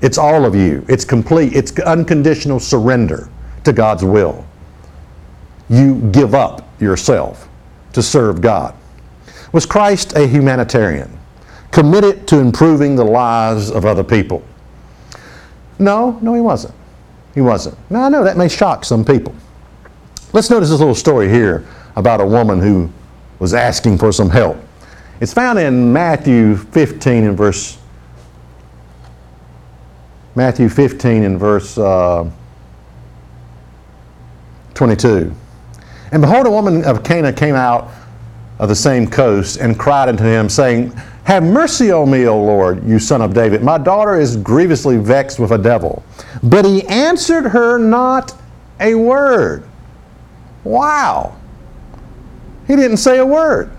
It's 0.00 0.18
all 0.18 0.44
of 0.44 0.56
you. 0.56 0.84
It's 0.88 1.04
complete. 1.04 1.52
It's 1.52 1.78
unconditional 1.78 2.58
surrender 2.58 3.28
to 3.62 3.72
God's 3.72 4.02
will. 4.02 4.44
You 5.70 6.00
give 6.10 6.34
up 6.34 6.68
yourself 6.80 7.48
to 7.92 8.02
serve 8.02 8.40
God. 8.40 8.74
Was 9.52 9.64
Christ 9.64 10.16
a 10.16 10.26
humanitarian, 10.26 11.16
committed 11.70 12.26
to 12.26 12.40
improving 12.40 12.96
the 12.96 13.04
lives 13.04 13.70
of 13.70 13.86
other 13.86 14.02
people? 14.02 14.42
No, 15.78 16.18
no, 16.20 16.34
he 16.34 16.40
wasn't. 16.40 16.74
He 17.34 17.40
wasn't. 17.40 17.78
Now, 17.90 18.04
I 18.04 18.08
know 18.08 18.24
that 18.24 18.36
may 18.36 18.48
shock 18.48 18.84
some 18.84 19.04
people. 19.04 19.34
Let's 20.32 20.50
notice 20.50 20.70
this 20.70 20.78
little 20.78 20.94
story 20.94 21.28
here 21.28 21.66
about 21.96 22.20
a 22.20 22.26
woman 22.26 22.60
who 22.60 22.90
was 23.38 23.54
asking 23.54 23.98
for 23.98 24.12
some 24.12 24.30
help. 24.30 24.56
It's 25.20 25.32
found 25.32 25.58
in 25.58 25.92
Matthew 25.92 26.56
15 26.56 27.24
and 27.24 27.36
verse 27.36 27.78
Matthew 30.34 30.70
15 30.70 31.24
and 31.24 31.38
verse 31.38 31.76
uh, 31.76 32.28
22. 34.72 35.34
And 36.10 36.22
behold, 36.22 36.46
a 36.46 36.50
woman 36.50 36.84
of 36.84 37.04
Canaan 37.04 37.34
came 37.34 37.54
out 37.54 37.90
of 38.58 38.68
the 38.68 38.74
same 38.74 39.06
coast 39.06 39.58
and 39.58 39.78
cried 39.78 40.08
unto 40.08 40.24
him, 40.24 40.48
saying, 40.48 40.98
Have 41.24 41.44
mercy 41.44 41.92
on 41.92 42.10
me, 42.10 42.26
O 42.26 42.40
Lord, 42.42 42.84
you 42.86 42.98
son 42.98 43.22
of 43.22 43.32
David. 43.32 43.62
My 43.62 43.78
daughter 43.78 44.18
is 44.18 44.36
grievously 44.36 44.98
vexed 44.98 45.38
with 45.38 45.52
a 45.52 45.58
devil. 45.58 46.02
But 46.42 46.64
he 46.64 46.86
answered 46.88 47.44
her 47.44 47.78
not 47.78 48.34
a 48.80 48.94
word. 48.94 49.64
Wow. 50.64 51.36
He 52.66 52.74
didn't 52.74 52.96
say 52.96 53.18
a 53.18 53.26
word. 53.26 53.70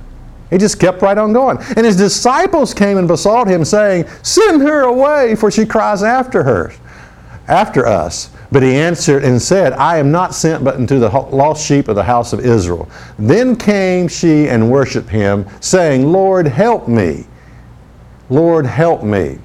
He 0.50 0.57
just 0.57 0.79
kept 0.79 1.01
right 1.01 1.17
on 1.17 1.33
going. 1.33 1.57
And 1.75 1.85
his 1.85 1.97
disciples 1.97 2.73
came 2.73 2.97
and 2.97 3.07
besought 3.07 3.47
him, 3.47 3.65
saying, 3.65 4.05
Send 4.21 4.62
her 4.62 4.83
away, 4.83 5.35
for 5.35 5.50
she 5.51 5.65
cries 5.65 6.03
after 6.03 6.43
her, 6.43 6.71
after 7.47 7.85
us. 7.85 8.29
But 8.51 8.62
he 8.62 8.75
answered 8.75 9.23
and 9.23 9.41
said, 9.41 9.73
I 9.73 9.97
am 9.97 10.12
not 10.12 10.35
sent 10.35 10.63
but 10.63 10.75
unto 10.75 11.00
the 11.00 11.09
lost 11.09 11.65
sheep 11.65 11.88
of 11.88 11.95
the 11.95 12.03
house 12.03 12.33
of 12.33 12.39
Israel. 12.45 12.88
Then 13.17 13.55
came 13.55 14.07
she 14.07 14.47
and 14.47 14.69
worshipped 14.69 15.09
him, 15.09 15.47
saying, 15.59 16.05
Lord, 16.05 16.47
help 16.47 16.88
me. 16.88 17.25
Lord, 18.33 18.65
help 18.65 19.03
me. 19.03 19.37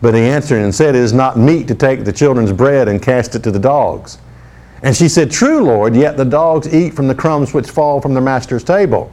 But 0.00 0.14
he 0.14 0.22
answered 0.22 0.62
and 0.62 0.74
said, 0.74 0.94
It 0.94 1.02
is 1.02 1.12
not 1.12 1.36
meet 1.36 1.68
to 1.68 1.74
take 1.74 2.04
the 2.04 2.12
children's 2.12 2.52
bread 2.52 2.88
and 2.88 3.00
cast 3.00 3.34
it 3.34 3.42
to 3.42 3.50
the 3.50 3.58
dogs. 3.58 4.18
And 4.82 4.96
she 4.96 5.08
said, 5.08 5.30
True, 5.30 5.64
Lord, 5.64 5.94
yet 5.94 6.16
the 6.16 6.24
dogs 6.24 6.72
eat 6.72 6.94
from 6.94 7.08
the 7.08 7.14
crumbs 7.14 7.52
which 7.52 7.70
fall 7.70 8.00
from 8.00 8.14
their 8.14 8.22
master's 8.22 8.64
table. 8.64 9.12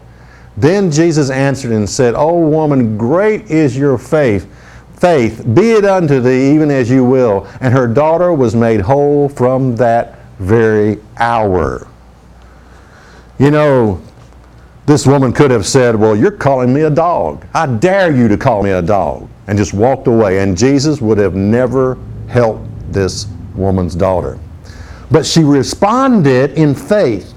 Then 0.55 0.89
Jesus 0.89 1.29
answered 1.29 1.71
and 1.71 1.87
said, 1.87 2.15
O 2.15 2.39
woman, 2.39 2.97
great 2.97 3.51
is 3.51 3.77
your 3.77 3.97
faith. 3.97 4.47
Faith, 4.95 5.45
be 5.53 5.71
it 5.71 5.83
unto 5.83 6.21
thee 6.21 6.53
even 6.53 6.71
as 6.71 6.89
you 6.89 7.03
will. 7.03 7.45
And 7.59 7.73
her 7.73 7.87
daughter 7.87 8.33
was 8.33 8.55
made 8.55 8.79
whole 8.79 9.27
from 9.27 9.75
that 9.75 10.19
very 10.39 10.99
hour. 11.17 11.87
You 13.37 13.51
know, 13.51 14.01
this 14.89 15.05
woman 15.05 15.31
could 15.31 15.51
have 15.51 15.67
said, 15.67 15.95
Well, 15.95 16.15
you're 16.15 16.31
calling 16.31 16.73
me 16.73 16.81
a 16.81 16.89
dog. 16.89 17.45
I 17.53 17.67
dare 17.67 18.11
you 18.11 18.27
to 18.27 18.35
call 18.35 18.63
me 18.63 18.71
a 18.71 18.81
dog. 18.81 19.29
And 19.45 19.55
just 19.55 19.71
walked 19.71 20.07
away. 20.07 20.39
And 20.39 20.57
Jesus 20.57 20.99
would 20.99 21.19
have 21.19 21.35
never 21.35 21.95
helped 22.27 22.67
this 22.91 23.27
woman's 23.53 23.93
daughter. 23.93 24.39
But 25.11 25.27
she 25.27 25.43
responded 25.43 26.53
in 26.53 26.73
faith. 26.73 27.35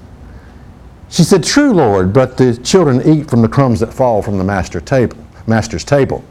She 1.09 1.23
said, 1.23 1.43
True, 1.43 1.73
Lord, 1.73 2.11
but 2.11 2.37
the 2.37 2.57
children 2.57 3.07
eat 3.07 3.29
from 3.29 3.43
the 3.43 3.47
crumbs 3.47 3.79
that 3.81 3.93
fall 3.93 4.23
from 4.23 4.39
the 4.39 4.43
master 4.43 4.81
table, 4.81 5.17
master's 5.45 5.83
table. 5.83 6.23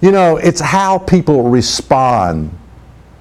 You 0.00 0.12
know, 0.12 0.36
it's 0.36 0.60
how 0.60 0.98
people 0.98 1.48
respond 1.48 2.56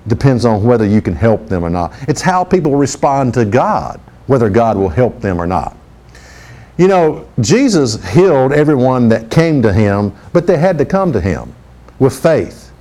depends 0.06 0.46
on 0.46 0.64
whether 0.64 0.86
you 0.86 1.02
can 1.02 1.16
help 1.16 1.48
them 1.48 1.64
or 1.64 1.72
not. 1.72 1.94
It's 2.08 2.22
how 2.22 2.44
people 2.44 2.76
respond 2.76 3.34
to 3.34 3.46
God, 3.46 4.00
whether 4.28 4.52
God 4.52 4.78
will 4.78 4.90
help 4.90 5.20
them 5.20 5.42
or 5.42 5.48
not. 5.48 5.78
You 6.78 6.88
know, 6.88 7.28
Jesus 7.40 8.04
healed 8.14 8.52
everyone 8.52 9.10
that 9.10 9.30
came 9.30 9.62
to 9.62 9.72
him, 9.72 10.14
but 10.32 10.48
they 10.48 10.58
had 10.58 10.78
to 10.80 10.86
come 10.86 11.14
to 11.14 11.22
him 11.22 11.54
with 12.00 12.20
faith. 12.20 12.72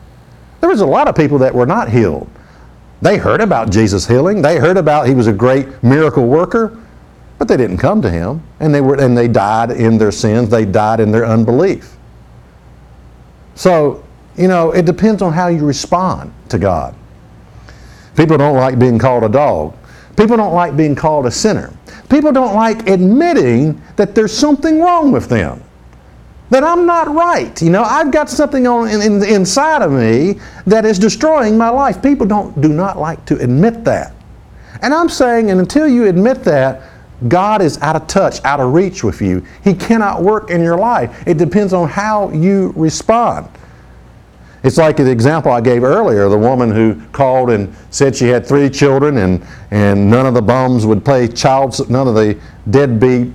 There 0.61 0.71
was 0.71 0.81
a 0.81 0.87
lot 0.87 1.09
of 1.09 1.15
people 1.15 1.39
that 1.39 1.55
were 1.55 1.67
not 1.67 1.91
healed. 1.91 2.31
They 3.03 3.19
heard 3.19 3.41
about 3.41 3.71
Jesus 3.71 4.07
healing. 4.07 4.41
They 4.43 4.59
heard 4.59 4.77
about 4.77 5.09
he 5.09 5.15
was 5.15 5.27
a 5.27 5.33
great 5.33 5.83
miracle 5.83 6.27
worker, 6.27 6.79
but 7.37 7.49
they 7.49 7.57
didn't 7.57 7.79
come 7.79 8.01
to 8.01 8.09
him. 8.11 8.43
And 8.61 8.73
they 8.73 8.81
were 8.81 8.95
and 8.95 9.19
they 9.19 9.29
died 9.29 9.73
in 9.73 9.99
their 9.99 10.13
sins. 10.13 10.49
They 10.49 10.65
died 10.65 11.01
in 11.01 11.11
their 11.11 11.27
unbelief. 11.27 11.97
So, 13.57 14.05
you 14.37 14.49
know, 14.49 14.71
it 14.71 14.87
depends 14.87 15.21
on 15.21 15.33
how 15.33 15.49
you 15.49 15.67
respond 15.67 16.33
to 16.49 16.59
God. 16.59 16.95
People 18.17 18.39
don't 18.39 18.57
like 18.57 18.79
being 18.79 18.99
called 18.99 19.25
a 19.25 19.29
dog. 19.29 19.77
People 20.17 20.37
don't 20.37 20.55
like 20.55 20.77
being 20.77 20.95
called 20.95 21.27
a 21.27 21.31
sinner. 21.31 21.73
People 22.09 22.33
don't 22.33 22.55
like 22.55 22.89
admitting 22.89 23.81
that 23.97 24.15
there's 24.15 24.37
something 24.37 24.81
wrong 24.81 25.11
with 25.13 25.29
them 25.29 25.63
that 26.53 26.63
I'm 26.63 26.85
not 26.85 27.09
right. 27.09 27.61
You 27.63 27.71
know, 27.71 27.83
I've 27.83 28.11
got 28.11 28.29
something 28.29 28.67
on 28.67 28.89
in, 28.89 29.01
in, 29.01 29.25
inside 29.25 29.81
of 29.81 29.91
me 29.91 30.39
that 30.67 30.85
is 30.85 30.99
destroying 30.99 31.57
my 31.57 31.71
life. 31.71 32.03
People 32.03 32.27
don't 32.27 32.61
do 32.61 32.69
not 32.69 32.99
like 32.99 33.25
to 33.27 33.39
admit 33.39 33.85
that. 33.85 34.15
And 34.83 34.93
I'm 34.93 35.09
saying, 35.09 35.51
and 35.51 35.61
until 35.61 35.89
you 35.89 36.09
admit 36.09 36.45
that, 36.45 36.83
God 37.27 37.63
is 37.63 37.81
out 37.81 37.97
of 37.97 38.07
touch, 38.07 38.45
out 38.45 38.61
of 38.61 38.75
reach 38.75 39.03
with 39.03 39.23
you. 39.23 39.47
He 39.65 39.73
cannot 39.73 40.23
work 40.23 40.51
in 40.51 40.61
your 40.61 40.77
life. 40.77 41.27
It 41.27 41.39
depends 41.39 41.73
on 41.73 41.89
how 41.89 42.31
you 42.31 42.75
respond. 42.77 43.49
It's 44.63 44.77
like 44.77 44.97
the 44.97 45.11
example 45.11 45.51
I 45.51 45.61
gave 45.61 45.83
earlier 45.83 46.29
the 46.29 46.39
woman 46.39 46.71
who 46.71 47.01
called 47.11 47.51
and 47.51 47.75
said 47.91 48.15
she 48.15 48.29
had 48.29 48.47
three 48.47 48.71
children 48.71 49.19
and, 49.19 49.45
and 49.73 50.09
none 50.09 50.25
of 50.25 50.35
the 50.35 50.43
bums 50.43 50.87
would 50.87 51.05
play 51.05 51.27
child, 51.27 51.91
none 51.91 52.07
of 52.07 52.15
the 52.15 52.39
deadbeat 52.71 53.33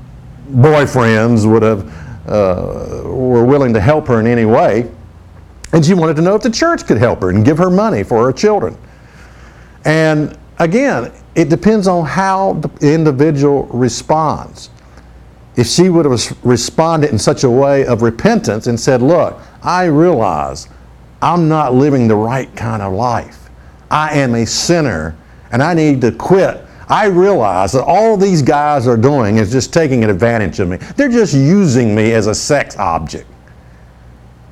boyfriends 0.52 1.50
would 1.50 1.64
have 1.64 1.94
uh, 2.28 3.02
were 3.04 3.46
willing 3.46 3.74
to 3.74 3.82
help 3.82 4.08
her 4.08 4.20
in 4.20 4.28
any 4.28 4.46
way. 4.46 4.90
And 5.74 5.86
she 5.86 5.94
wanted 5.94 6.16
to 6.16 6.22
know 6.22 6.36
if 6.36 6.42
the 6.42 6.50
church 6.50 6.86
could 6.86 6.98
help 6.98 7.22
her 7.22 7.30
and 7.30 7.44
give 7.44 7.58
her 7.58 7.70
money 7.70 8.04
for 8.04 8.26
her 8.26 8.32
children. 8.32 8.78
And 9.84 10.38
again, 10.60 11.12
it 11.36 11.50
depends 11.50 11.88
on 11.88 12.06
how 12.06 12.54
the 12.54 12.94
individual 12.94 13.66
responds. 13.66 14.70
If 15.56 15.68
she 15.68 15.90
would 15.90 16.06
have 16.06 16.46
responded 16.46 17.10
in 17.10 17.20
such 17.20 17.44
a 17.44 17.50
way 17.50 17.86
of 17.86 18.02
repentance 18.02 18.68
and 18.68 18.80
said, 18.80 19.02
Look, 19.02 19.40
I 19.62 19.86
realize 19.86 20.70
I'm 21.22 21.48
not 21.48 21.74
living 21.74 22.08
the 22.08 22.16
right 22.16 22.54
kind 22.56 22.82
of 22.82 22.94
life. 22.94 23.50
I 23.90 24.18
am 24.18 24.36
a 24.36 24.46
sinner 24.46 25.16
and 25.52 25.64
I 25.64 25.74
need 25.74 26.02
to 26.02 26.12
quit 26.12 26.64
I 26.90 27.08
realize 27.08 27.74
that 27.74 27.84
all 27.84 28.16
these 28.16 28.42
guys 28.42 28.88
are 28.88 28.96
doing 28.98 29.38
is 29.38 29.52
just 29.52 29.74
taking 29.74 30.06
advantage 30.06 30.60
of 30.60 30.70
me. 30.70 30.78
They're 30.78 31.10
just 31.10 31.34
using 31.34 31.94
me 31.94 32.14
as 32.14 32.28
a 32.28 32.36
sex 32.36 32.78
object. 32.78 33.28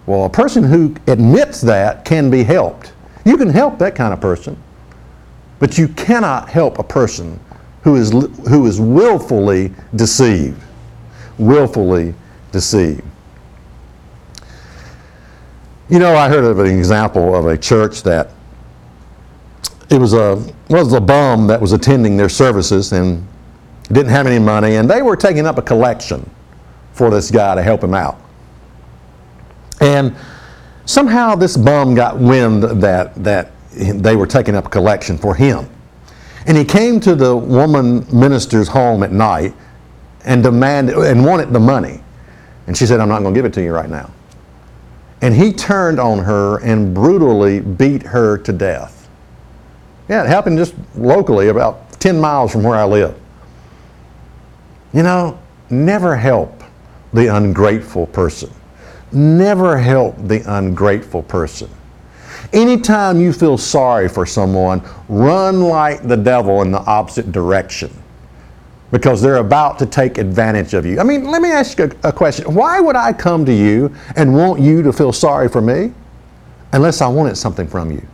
Well, 0.06 0.26
a 0.26 0.30
person 0.30 0.64
who 0.64 0.96
admits 1.08 1.62
that 1.62 2.04
can 2.04 2.30
be 2.30 2.44
helped. 2.44 2.94
You 3.24 3.38
can 3.38 3.50
help 3.50 3.80
that 3.80 3.96
kind 3.96 4.14
of 4.14 4.20
person, 4.22 4.62
but 5.60 5.78
you 5.78 5.88
cannot 5.90 6.50
help 6.50 6.78
a 6.78 6.84
person 6.84 7.40
who 7.84 7.96
is, 7.96 8.12
who 8.12 8.68
is 8.68 8.80
willfully 8.82 9.74
deceived. 9.96 10.62
Willfully 11.38 12.14
deceived. 12.52 13.04
You 15.88 16.00
know, 16.00 16.16
I 16.16 16.30
heard 16.30 16.44
of 16.44 16.58
an 16.58 16.66
example 16.66 17.36
of 17.36 17.46
a 17.46 17.56
church 17.56 18.02
that 18.04 18.32
it 19.92 20.00
was 20.00 20.14
a 20.14 20.44
was 20.68 20.94
a 20.94 21.02
bum 21.02 21.46
that 21.48 21.62
was 21.62 21.74
attending 21.74 22.18
their 22.18 22.30
services 22.30 22.92
and 22.92 23.26
didn't 23.90 24.10
have 24.10 24.26
any 24.26 24.40
money, 24.40 24.78
and 24.78 24.90
they 24.90 25.04
were 25.04 25.16
taking 25.16 25.46
up 25.46 25.60
a 25.60 25.62
collection 25.62 26.28
for 26.94 27.12
this 27.12 27.30
guy 27.30 27.54
to 27.54 27.62
help 27.62 27.84
him 27.84 27.94
out. 27.94 28.20
And 29.80 30.16
somehow 30.86 31.36
this 31.36 31.56
bum 31.56 31.94
got 31.94 32.18
wind 32.18 32.64
that 32.64 33.14
that 33.24 33.52
they 33.76 34.16
were 34.16 34.26
taking 34.26 34.56
up 34.56 34.66
a 34.66 34.70
collection 34.70 35.20
for 35.20 35.36
him. 35.36 35.70
And 36.48 36.58
he 36.58 36.66
came 36.66 37.00
to 37.02 37.14
the 37.14 37.36
woman 37.36 38.08
minister's 38.12 38.68
home 38.68 39.04
at 39.04 39.12
night 39.12 39.54
and 40.24 40.42
demanded 40.42 40.96
and 40.98 41.24
wanted 41.24 41.54
the 41.54 41.60
money. 41.60 42.02
And 42.66 42.76
she 42.76 42.88
said, 42.88 43.00
I'm 43.00 43.10
not 43.10 43.22
going 43.22 43.36
to 43.36 43.38
give 43.38 43.46
it 43.46 43.54
to 43.54 43.62
you 43.62 43.72
right 43.72 43.90
now. 43.90 44.12
And 45.26 45.34
he 45.34 45.52
turned 45.52 46.00
on 46.00 46.20
her 46.20 46.60
and 46.60 46.94
brutally 46.94 47.60
beat 47.60 48.04
her 48.04 48.38
to 48.38 48.54
death. 48.54 49.10
Yeah, 50.08 50.24
it 50.24 50.28
happened 50.28 50.60
just 50.60 50.76
locally, 50.96 51.48
about 51.48 52.00
10 52.00 52.20
miles 52.20 52.52
from 52.52 52.62
where 52.62 52.76
I 52.76 52.84
live. 52.84 53.20
You 54.94 55.02
know, 55.02 55.40
never 55.72 56.16
help 56.16 56.64
the 57.12 57.36
ungrateful 57.36 58.06
person. 58.06 58.52
Never 59.12 59.80
help 59.80 60.16
the 60.28 60.44
ungrateful 60.46 61.24
person. 61.24 61.72
Anytime 62.54 63.20
you 63.20 63.34
feel 63.34 63.58
sorry 63.58 64.08
for 64.08 64.28
someone, 64.28 64.80
run 65.10 65.62
like 65.62 66.08
the 66.08 66.18
devil 66.18 66.62
in 66.62 66.72
the 66.72 66.82
opposite 66.82 67.32
direction 67.32 67.90
because 68.92 69.22
they're 69.22 69.38
about 69.38 69.80
to 69.80 69.86
take 69.86 70.18
advantage 70.18 70.74
of 70.74 70.86
you. 70.86 71.00
I 71.00 71.04
mean, 71.04 71.26
let 71.26 71.42
me 71.42 71.52
ask 71.52 71.78
you 71.80 71.92
a, 72.04 72.10
a 72.10 72.14
question. 72.14 72.54
Why 72.54 72.80
would 72.80 72.96
I 72.96 73.14
come 73.14 73.46
to 73.46 73.54
you 73.54 73.94
and 74.16 74.34
want 74.36 74.62
you 74.62 74.82
to 74.84 74.94
feel 74.94 75.12
sorry 75.12 75.50
for 75.50 75.62
me? 75.62 75.92
unless 76.76 77.02
I 77.02 77.08
wanted 77.08 77.38
something 77.38 77.68
from 77.68 77.90
you. 77.90 78.06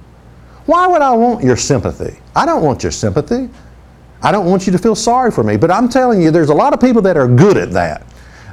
Why 0.68 0.88
would 0.88 1.01
I 1.01 1.12
want 1.13 1.44
your 1.44 1.58
sympathy? 1.58 2.20
I 2.36 2.46
don't 2.46 2.63
want 2.63 2.84
your 2.84 2.92
sympathy. 2.92 3.50
I 4.22 4.32
don't 4.32 4.46
want 4.46 4.68
you 4.68 4.72
to 4.72 4.78
feel 4.78 4.96
sorry 4.96 5.32
for 5.32 5.44
me. 5.44 5.58
But 5.58 5.72
I'm 5.72 5.90
telling 5.90 6.22
you, 6.22 6.30
there's 6.30 6.50
a 6.50 6.54
lot 6.54 6.72
of 6.74 6.80
people 6.80 7.01
that 7.01 7.18
are 7.18 7.28
good 7.28 7.58
at 7.58 7.72
that. 7.72 8.06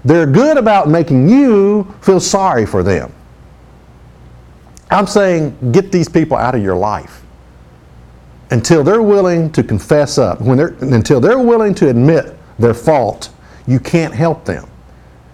They're 0.05 0.27
good 0.27 0.57
about 0.57 0.89
making 0.89 1.29
you 1.29 1.85
feel 2.01 2.21
sorry 2.21 2.65
for 2.65 2.83
them. 2.83 3.13
I'm 4.91 5.07
saying 5.07 5.73
get 5.73 5.93
these 5.93 6.09
people 6.09 6.39
out 6.39 6.55
of 6.55 6.63
your 6.63 6.77
life 6.77 7.23
until 8.51 8.83
they're 8.83 9.03
willing 9.03 9.51
to 9.53 9.63
confess 9.63 10.19
up, 10.19 10.41
when 10.41 10.57
they're, 10.57 10.75
until 10.81 11.21
they're 11.21 11.39
willing 11.39 11.75
to 11.75 11.89
admit 11.89 12.37
their 12.59 12.75
fault, 12.75 13.31
you 13.67 13.79
can't 13.79 14.15
help 14.15 14.45
them. 14.45 14.69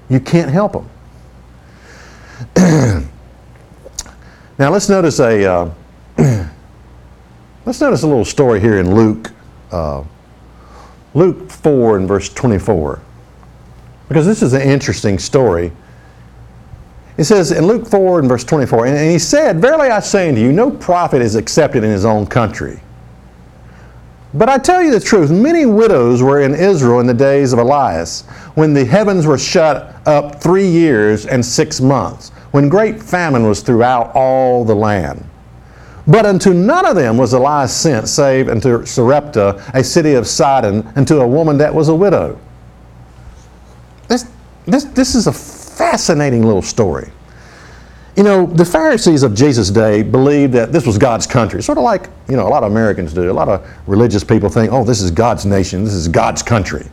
You 0.09 0.21
can't 0.21 0.50
help 0.50 0.73
them. 0.73 0.90
now 4.59 4.71
let's 4.71 4.88
notice 4.88 5.21
a 5.21 5.44
uh, 5.44 5.71
let's 7.64 7.80
notice 7.80 8.02
a 8.02 8.06
little 8.06 8.25
story 8.25 8.61
here 8.61 8.78
in 8.78 8.94
Luke 8.94 9.30
uh, 9.71 10.02
Luke 11.14 11.50
4 11.50 11.99
and 11.99 12.09
verse 12.09 12.28
24 12.28 13.00
because 14.09 14.26
this 14.26 14.42
is 14.42 14.52
an 14.52 14.62
interesting 14.62 15.18
story. 15.18 15.73
It 17.16 17.25
says 17.25 17.52
in 17.52 17.66
Luke 17.66 17.87
4 17.87 18.21
and 18.21 18.28
verse 18.28 18.44
24, 18.44 18.87
and 18.87 19.11
he 19.11 19.18
said, 19.18 19.61
Verily 19.61 19.88
I 19.88 20.00
say 20.00 20.28
unto 20.28 20.40
you, 20.40 20.52
no 20.52 20.71
prophet 20.71 21.23
is 21.23 21.37
accepted 21.37 21.85
in 21.85 21.90
his 21.90 22.04
own 22.04 22.26
country. 22.26 22.80
But 24.35 24.49
I 24.49 24.59
tell 24.59 24.83
you 24.83 24.91
the 24.91 24.99
truth, 24.99 25.31
many 25.31 25.64
widows 25.64 26.21
were 26.21 26.41
in 26.41 26.55
Israel 26.55 26.99
in 26.99 27.07
the 27.07 27.14
days 27.14 27.53
of 27.53 27.61
Elias, 27.61 28.23
when 28.57 28.75
the 28.75 28.85
heavens 28.85 29.26
were 29.26 29.38
shut 29.38 29.95
up 30.07 30.43
three 30.43 30.67
years 30.67 31.25
and 31.26 31.45
six 31.45 31.81
months, 31.81 32.31
when 32.50 32.69
great 32.69 33.00
famine 33.00 33.47
was 33.47 33.61
throughout 33.61 34.11
all 34.14 34.64
the 34.64 34.75
land. 34.75 35.25
But 36.09 36.26
unto 36.26 36.53
none 36.53 36.85
of 36.85 36.97
them 36.97 37.17
was 37.17 37.33
Elias 37.33 37.75
sent, 37.75 38.09
save 38.09 38.49
unto 38.49 38.85
Sarepta, 38.85 39.62
a 39.73 39.85
city 39.85 40.14
of 40.14 40.26
Sidon, 40.26 40.87
unto 40.97 41.21
a 41.21 41.26
woman 41.26 41.57
that 41.59 41.73
was 41.73 41.88
a 41.88 41.95
widow. 41.95 42.38
This, 44.09 44.26
this, 44.67 44.85
this 44.85 45.14
is 45.14 45.29
a 45.29 45.33
fascinating 45.33 46.43
little 46.43 46.61
story. 46.61 47.11
You 48.16 48.23
know, 48.23 48.47
the 48.47 48.64
Pharisees 48.64 49.25
of 49.25 49.35
Jesus' 49.35 49.71
day 49.71 50.02
believed 50.02 50.52
that 50.52 50.71
this 50.71 50.87
was 50.87 50.99
God's 50.99 51.26
country, 51.26 51.62
sort 51.62 51.78
of 51.78 51.85
like, 51.85 52.09
you 52.28 52.37
know, 52.37 52.47
a 52.47 52.50
lot 52.50 52.62
of 52.62 52.71
Americans 52.71 53.12
do. 53.12 53.28
A 53.28 53.33
lot 53.33 53.49
of 53.49 53.68
religious 53.88 54.23
people 54.23 54.49
think, 54.49 54.73
oh, 54.73 54.85
this 54.85 55.00
is 55.00 55.11
God's 55.11 55.44
nation, 55.44 55.85
this 55.85 55.94
is 55.94 56.06
God's 56.06 56.42
country. 56.42 56.87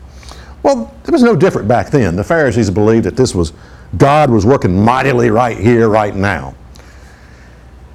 Well, 0.63 0.94
it 1.06 1.12
was 1.12 1.22
no 1.22 1.36
different 1.36 1.68
back 1.68 1.92
then. 1.92 2.16
The 2.16 2.24
Pharisees 2.24 2.72
believed 2.72 3.06
that 3.06 3.16
this 3.16 3.36
was, 3.36 3.54
God 3.98 4.32
was 4.32 4.46
working 4.46 4.84
mightily 4.84 5.30
right 5.30 5.58
here, 5.58 5.90
right 5.90 6.16
now. 6.16 6.56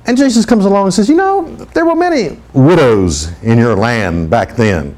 And 0.07 0.17
Jesus 0.17 0.47
comes 0.47 0.65
along 0.65 0.87
and 0.87 0.95
says, 0.95 1.09
you 1.09 1.17
know, 1.17 1.53
there 1.75 1.85
were 1.85 1.97
many 1.97 2.39
widows 2.53 3.33
in 3.43 3.59
your 3.59 3.75
land 3.75 4.31
back 4.31 4.55
then. 4.55 4.97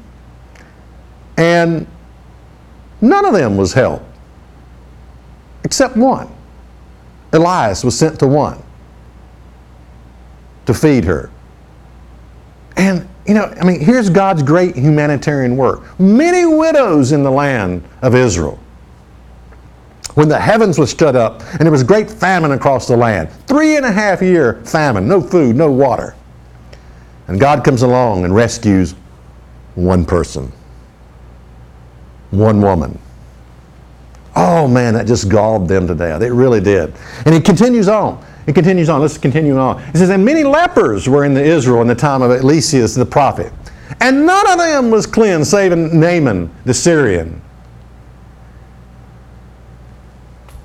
And 1.37 1.87
none 3.01 3.25
of 3.25 3.33
them 3.33 3.57
was 3.57 3.73
helped, 3.73 4.05
except 5.63 5.97
one. 5.97 6.29
Elias 7.31 7.83
was 7.83 7.97
sent 7.97 8.19
to 8.19 8.27
one 8.27 8.61
to 10.65 10.73
feed 10.73 11.03
her. 11.05 11.29
And, 12.77 13.07
you 13.25 13.33
know, 13.33 13.53
I 13.59 13.65
mean, 13.65 13.79
here's 13.79 14.09
God's 14.09 14.41
great 14.41 14.75
humanitarian 14.75 15.57
work. 15.57 15.99
Many 15.99 16.45
widows 16.45 17.11
in 17.11 17.23
the 17.23 17.31
land 17.31 17.83
of 18.01 18.15
Israel. 18.15 18.59
When 20.15 20.27
the 20.27 20.39
heavens 20.39 20.79
was 20.79 20.91
shut 20.91 21.15
up 21.15 21.41
and 21.53 21.61
there 21.61 21.71
was 21.71 21.83
great 21.83 22.09
famine 22.09 22.51
across 22.51 22.87
the 22.87 22.97
land, 22.97 23.31
three 23.47 23.77
and 23.77 23.85
a 23.85 23.91
half 23.91 24.21
year 24.21 24.61
famine, 24.65 25.07
no 25.07 25.21
food, 25.21 25.55
no 25.55 25.71
water. 25.71 26.15
And 27.27 27.39
God 27.39 27.63
comes 27.63 27.83
along 27.83 28.25
and 28.25 28.33
rescues 28.33 28.95
one 29.75 30.05
person, 30.05 30.51
one 32.31 32.61
woman. 32.61 32.99
Oh 34.41 34.69
man, 34.69 34.93
that 34.93 35.05
just 35.05 35.27
galled 35.27 35.67
them 35.67 35.85
to 35.87 35.93
death. 35.93 36.21
It 36.21 36.31
really 36.31 36.61
did. 36.61 36.93
And 37.25 37.35
he 37.35 37.41
continues 37.41 37.89
on. 37.89 38.25
He 38.45 38.53
continues 38.53 38.87
on. 38.87 39.01
Let's 39.01 39.17
continue 39.17 39.57
on. 39.57 39.83
He 39.91 39.97
says, 39.97 40.09
And 40.09 40.23
many 40.23 40.45
lepers 40.45 41.09
were 41.09 41.25
in 41.25 41.33
the 41.33 41.43
Israel 41.43 41.81
in 41.81 41.87
the 41.87 41.95
time 41.95 42.21
of 42.21 42.31
Eliseus 42.31 42.95
the 42.95 43.05
prophet. 43.05 43.51
And 43.99 44.25
none 44.25 44.49
of 44.49 44.57
them 44.57 44.91
was 44.91 45.05
cleansed, 45.05 45.51
save 45.51 45.77
Naaman 45.77 46.49
the 46.63 46.73
Syrian. 46.73 47.41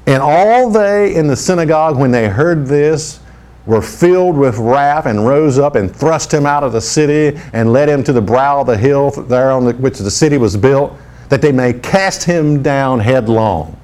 And 0.07 0.23
all 0.23 0.71
they 0.71 1.17
in 1.17 1.27
the 1.27 1.35
synagogue, 1.35 1.99
when 1.99 2.13
they 2.13 2.29
heard 2.29 2.67
this, 2.67 3.19
were 3.67 3.83
filled 3.83 4.37
with 4.37 4.57
wrath 4.57 5.07
and 5.07 5.27
rose 5.27 5.59
up 5.59 5.75
and 5.75 5.95
thrust 5.95 6.33
him 6.33 6.47
out 6.47 6.63
of 6.63 6.73
the 6.73 6.81
city 6.81 7.37
and 7.53 7.73
led 7.73 7.89
him 7.89 8.05
to 8.05 8.13
the 8.13 8.23
brow 8.23 8.61
of 8.61 8.69
the 8.69 8.77
hill 8.77 9.11
there 9.11 9.51
on 9.51 9.65
the, 9.65 9.73
which 9.73 9.99
the 9.99 10.11
city 10.13 10.39
was 10.39 10.57
built 10.57 10.97
that 11.29 11.41
they 11.43 11.53
may 11.53 11.73
cast 11.73 12.25
him 12.25 12.63
down 12.63 13.01
headlong. 13.01 13.79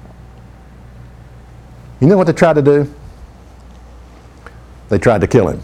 You 1.99 2.07
know 2.07 2.17
what 2.17 2.27
they 2.27 2.33
tried 2.33 2.53
to 2.53 2.61
do? 2.61 2.93
They 4.89 4.97
tried 4.97 5.21
to 5.21 5.27
kill 5.27 5.47
him. 5.47 5.61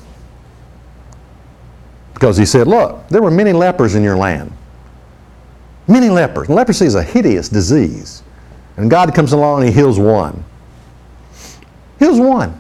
Because 2.14 2.38
he 2.38 2.46
said, 2.46 2.68
Look, 2.68 3.08
there 3.10 3.22
were 3.22 3.32
many 3.32 3.54
lepers 3.54 3.96
in 3.96 4.04
your 4.04 4.18
land. 4.18 4.52
Many 5.88 6.10
lepers. 6.10 6.50
Leprosy 6.50 6.86
is 6.86 6.96
a 6.96 7.04
hideous 7.04 7.50
disease. 7.50 8.24
And 8.78 8.90
God 8.90 9.14
comes 9.16 9.34
along 9.34 9.62
and 9.62 9.70
he 9.70 9.74
heals 9.74 10.00
one. 10.00 10.44
Heals 12.00 12.20
one. 12.20 12.60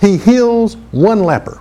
He 0.00 0.16
heals 0.16 0.76
one 0.92 1.22
leper. 1.22 1.60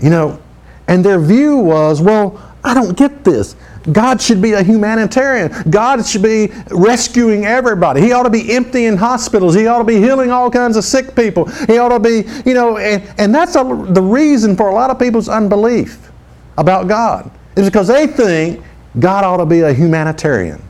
You 0.00 0.10
know, 0.10 0.42
and 0.88 1.04
their 1.04 1.18
view 1.18 1.56
was, 1.56 2.00
well, 2.00 2.45
I 2.66 2.74
don't 2.74 2.96
get 2.96 3.24
this. 3.24 3.54
God 3.92 4.20
should 4.20 4.42
be 4.42 4.52
a 4.54 4.62
humanitarian. 4.62 5.52
God 5.70 6.04
should 6.04 6.22
be 6.22 6.48
rescuing 6.72 7.46
everybody. 7.46 8.00
He 8.00 8.10
ought 8.10 8.24
to 8.24 8.30
be 8.30 8.52
emptying 8.52 8.96
hospitals. 8.96 9.54
He 9.54 9.68
ought 9.68 9.78
to 9.78 9.84
be 9.84 9.98
healing 10.00 10.32
all 10.32 10.50
kinds 10.50 10.76
of 10.76 10.82
sick 10.82 11.14
people. 11.14 11.44
He 11.44 11.78
ought 11.78 11.90
to 11.90 12.00
be, 12.00 12.24
you 12.44 12.54
know, 12.54 12.78
and, 12.78 13.02
and 13.18 13.32
that's 13.32 13.54
a, 13.54 13.62
the 13.90 14.02
reason 14.02 14.56
for 14.56 14.68
a 14.68 14.74
lot 14.74 14.90
of 14.90 14.98
people's 14.98 15.28
unbelief 15.28 16.10
about 16.58 16.88
God, 16.88 17.30
is 17.54 17.66
because 17.66 17.86
they 17.86 18.08
think 18.08 18.64
God 18.98 19.22
ought 19.22 19.36
to 19.36 19.46
be 19.46 19.60
a 19.60 19.72
humanitarian. 19.72 20.60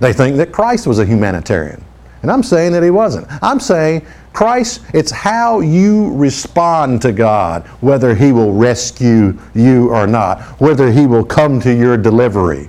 They 0.00 0.12
think 0.12 0.36
that 0.36 0.52
Christ 0.52 0.86
was 0.86 0.98
a 0.98 1.06
humanitarian. 1.06 1.82
And 2.20 2.30
I'm 2.30 2.42
saying 2.42 2.72
that 2.72 2.82
he 2.82 2.90
wasn't. 2.90 3.26
I'm 3.42 3.60
saying 3.60 4.04
Christ, 4.36 4.82
it's 4.92 5.10
how 5.10 5.60
you 5.60 6.12
respond 6.12 7.00
to 7.00 7.10
God, 7.10 7.66
whether 7.80 8.14
He 8.14 8.32
will 8.32 8.52
rescue 8.52 9.38
you 9.54 9.88
or 9.88 10.06
not, 10.06 10.42
whether 10.60 10.92
He 10.92 11.06
will 11.06 11.24
come 11.24 11.58
to 11.60 11.74
your 11.74 11.96
delivery. 11.96 12.68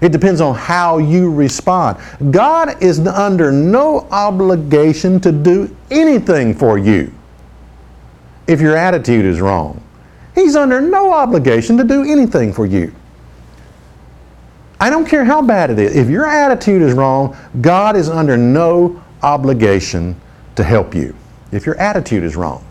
It 0.00 0.12
depends 0.12 0.40
on 0.40 0.54
how 0.54 0.98
you 0.98 1.32
respond. 1.32 1.98
God 2.30 2.80
is 2.80 3.00
under 3.00 3.50
no 3.50 4.06
obligation 4.12 5.18
to 5.22 5.32
do 5.32 5.76
anything 5.90 6.54
for 6.54 6.78
you 6.78 7.12
if 8.46 8.60
your 8.60 8.76
attitude 8.76 9.24
is 9.24 9.40
wrong. 9.40 9.82
He's 10.36 10.54
under 10.54 10.80
no 10.80 11.12
obligation 11.12 11.76
to 11.78 11.84
do 11.84 12.04
anything 12.04 12.52
for 12.52 12.64
you. 12.64 12.94
I 14.78 14.88
don't 14.88 15.04
care 15.04 15.24
how 15.24 15.42
bad 15.42 15.70
it 15.70 15.80
is. 15.80 15.96
If 15.96 16.08
your 16.10 16.26
attitude 16.26 16.80
is 16.80 16.92
wrong, 16.92 17.36
God 17.60 17.96
is 17.96 18.08
under 18.08 18.36
no 18.36 19.02
obligation 19.24 20.14
to 20.58 20.64
help 20.64 20.92
you 20.92 21.14
if 21.52 21.64
your 21.64 21.76
attitude 21.76 22.24
is 22.24 22.34
wrong. 22.34 22.66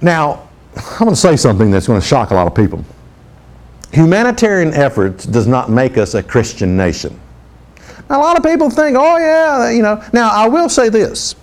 Now, 0.00 0.48
I'm 0.76 0.98
going 0.98 1.10
to 1.10 1.16
say 1.16 1.36
something 1.36 1.72
that's 1.72 1.88
going 1.88 2.00
to 2.00 2.06
shock 2.06 2.30
a 2.30 2.34
lot 2.34 2.46
of 2.46 2.54
people. 2.54 2.84
Humanitarian 3.92 4.72
efforts 4.74 5.24
does 5.24 5.48
not 5.48 5.70
make 5.70 5.98
us 5.98 6.14
a 6.14 6.22
Christian 6.22 6.76
nation. 6.76 7.18
Now, 8.08 8.20
a 8.20 8.22
lot 8.22 8.36
of 8.36 8.44
people 8.44 8.70
think, 8.70 8.96
oh, 8.96 9.16
yeah, 9.18 9.70
you 9.70 9.82
know. 9.82 10.00
Now, 10.12 10.30
I 10.30 10.46
will 10.46 10.68
say 10.68 10.88
this 10.88 11.34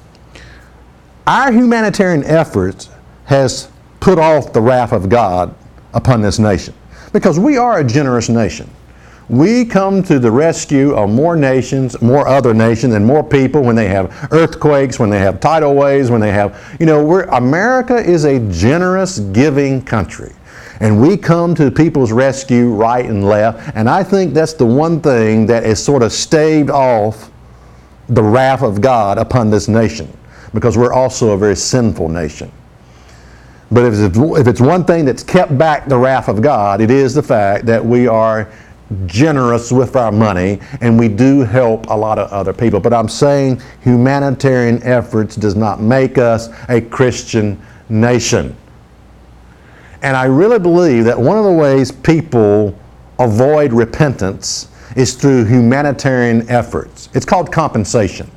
our 1.28 1.52
humanitarian 1.52 2.24
efforts 2.24 2.90
has 3.26 3.70
put 4.00 4.18
off 4.18 4.54
the 4.54 4.62
wrath 4.62 4.94
of 4.94 5.10
God 5.10 5.54
upon 5.94 6.22
this 6.22 6.40
nation 6.40 6.74
because 7.12 7.40
we 7.40 7.58
are 7.58 7.80
a 7.80 7.84
generous 7.84 8.30
nation 8.30 8.70
we 9.28 9.66
come 9.66 10.04
to 10.04 10.20
the 10.20 10.30
rescue 10.30 10.94
of 10.94 11.10
more 11.10 11.36
nations, 11.36 12.00
more 12.02 12.28
other 12.28 12.54
nations, 12.54 12.94
and 12.94 13.06
more 13.06 13.24
people 13.24 13.64
when 13.64 13.76
they 13.76 13.88
have 13.88 14.30
earthquakes, 14.32 15.00
when 15.00 15.10
they 15.10 15.20
have 15.20 15.40
tidal 15.40 15.74
waves, 15.74 16.12
when 16.12 16.22
they 16.22 16.32
have, 16.32 16.78
you 16.80 16.86
know, 16.86 17.04
we're, 17.04 17.24
America 17.24 17.96
is 17.96 18.26
a 18.26 18.40
generous, 18.52 19.20
giving 19.20 19.84
country. 19.84 20.34
And 20.80 21.02
we 21.02 21.18
come 21.18 21.56
to 21.56 21.72
people's 21.72 22.12
rescue 22.12 22.70
right 22.70 23.06
and 23.06 23.26
left. 23.26 23.76
And 23.76 23.90
I 23.90 24.04
think 24.04 24.34
that's 24.34 24.54
the 24.54 24.66
one 24.66 25.02
thing 25.02 25.48
that 25.48 25.64
has 25.64 25.84
sort 25.84 26.04
of 26.04 26.12
staved 26.12 26.70
off 26.70 27.32
the 28.10 28.22
wrath 28.22 28.62
of 28.62 28.82
God 28.82 29.18
upon 29.18 29.50
this 29.50 29.68
nation 29.68 30.12
because 30.54 30.78
we're 30.78 30.94
also 30.94 31.32
a 31.32 31.38
very 31.38 31.56
sinful 31.56 32.10
nation. 32.10 32.52
But 33.72 33.86
if 33.86 33.94
it's, 33.94 34.18
if 34.18 34.48
it's 34.48 34.62
one 34.62 34.86
thing 34.86 35.06
that's 35.06 35.24
kept 35.24 35.58
back 35.58 35.88
the 35.88 35.98
wrath 35.98 36.28
of 36.28 36.42
God, 36.42 36.82
it 36.82 36.92
is 36.92 37.14
the 37.14 37.24
fact 37.24 37.66
that 37.66 37.84
we 37.84 38.08
are 38.08 38.52
generous 39.08 39.72
with 39.72 39.96
our 39.96 40.12
money 40.12 40.60
and 40.82 41.00
we 41.00 41.08
do 41.08 41.42
help 41.42 41.88
a 41.88 41.94
lot 41.94 42.20
of 42.20 42.32
other 42.32 42.54
people. 42.54 42.80
But 42.80 42.94
I'm 42.94 43.10
saying 43.10 43.62
humanitarian 43.82 44.82
efforts 44.84 45.36
does 45.36 45.56
not 45.56 45.82
make 45.82 46.18
us 46.18 46.50
a 46.70 46.82
Christian 46.82 47.60
nation. 47.90 48.56
And 50.02 50.16
I 50.16 50.26
really 50.26 50.60
believe 50.60 51.06
that 51.06 51.20
one 51.20 51.38
of 51.38 51.46
the 51.46 51.52
ways 51.52 51.92
people 51.92 52.78
avoid 53.18 53.74
repentance 53.74 54.68
is 54.96 55.16
through 55.16 55.46
humanitarian 55.46 56.48
efforts. 56.50 57.10
It's 57.14 57.26
called 57.26 57.52
compensation. 57.52 58.30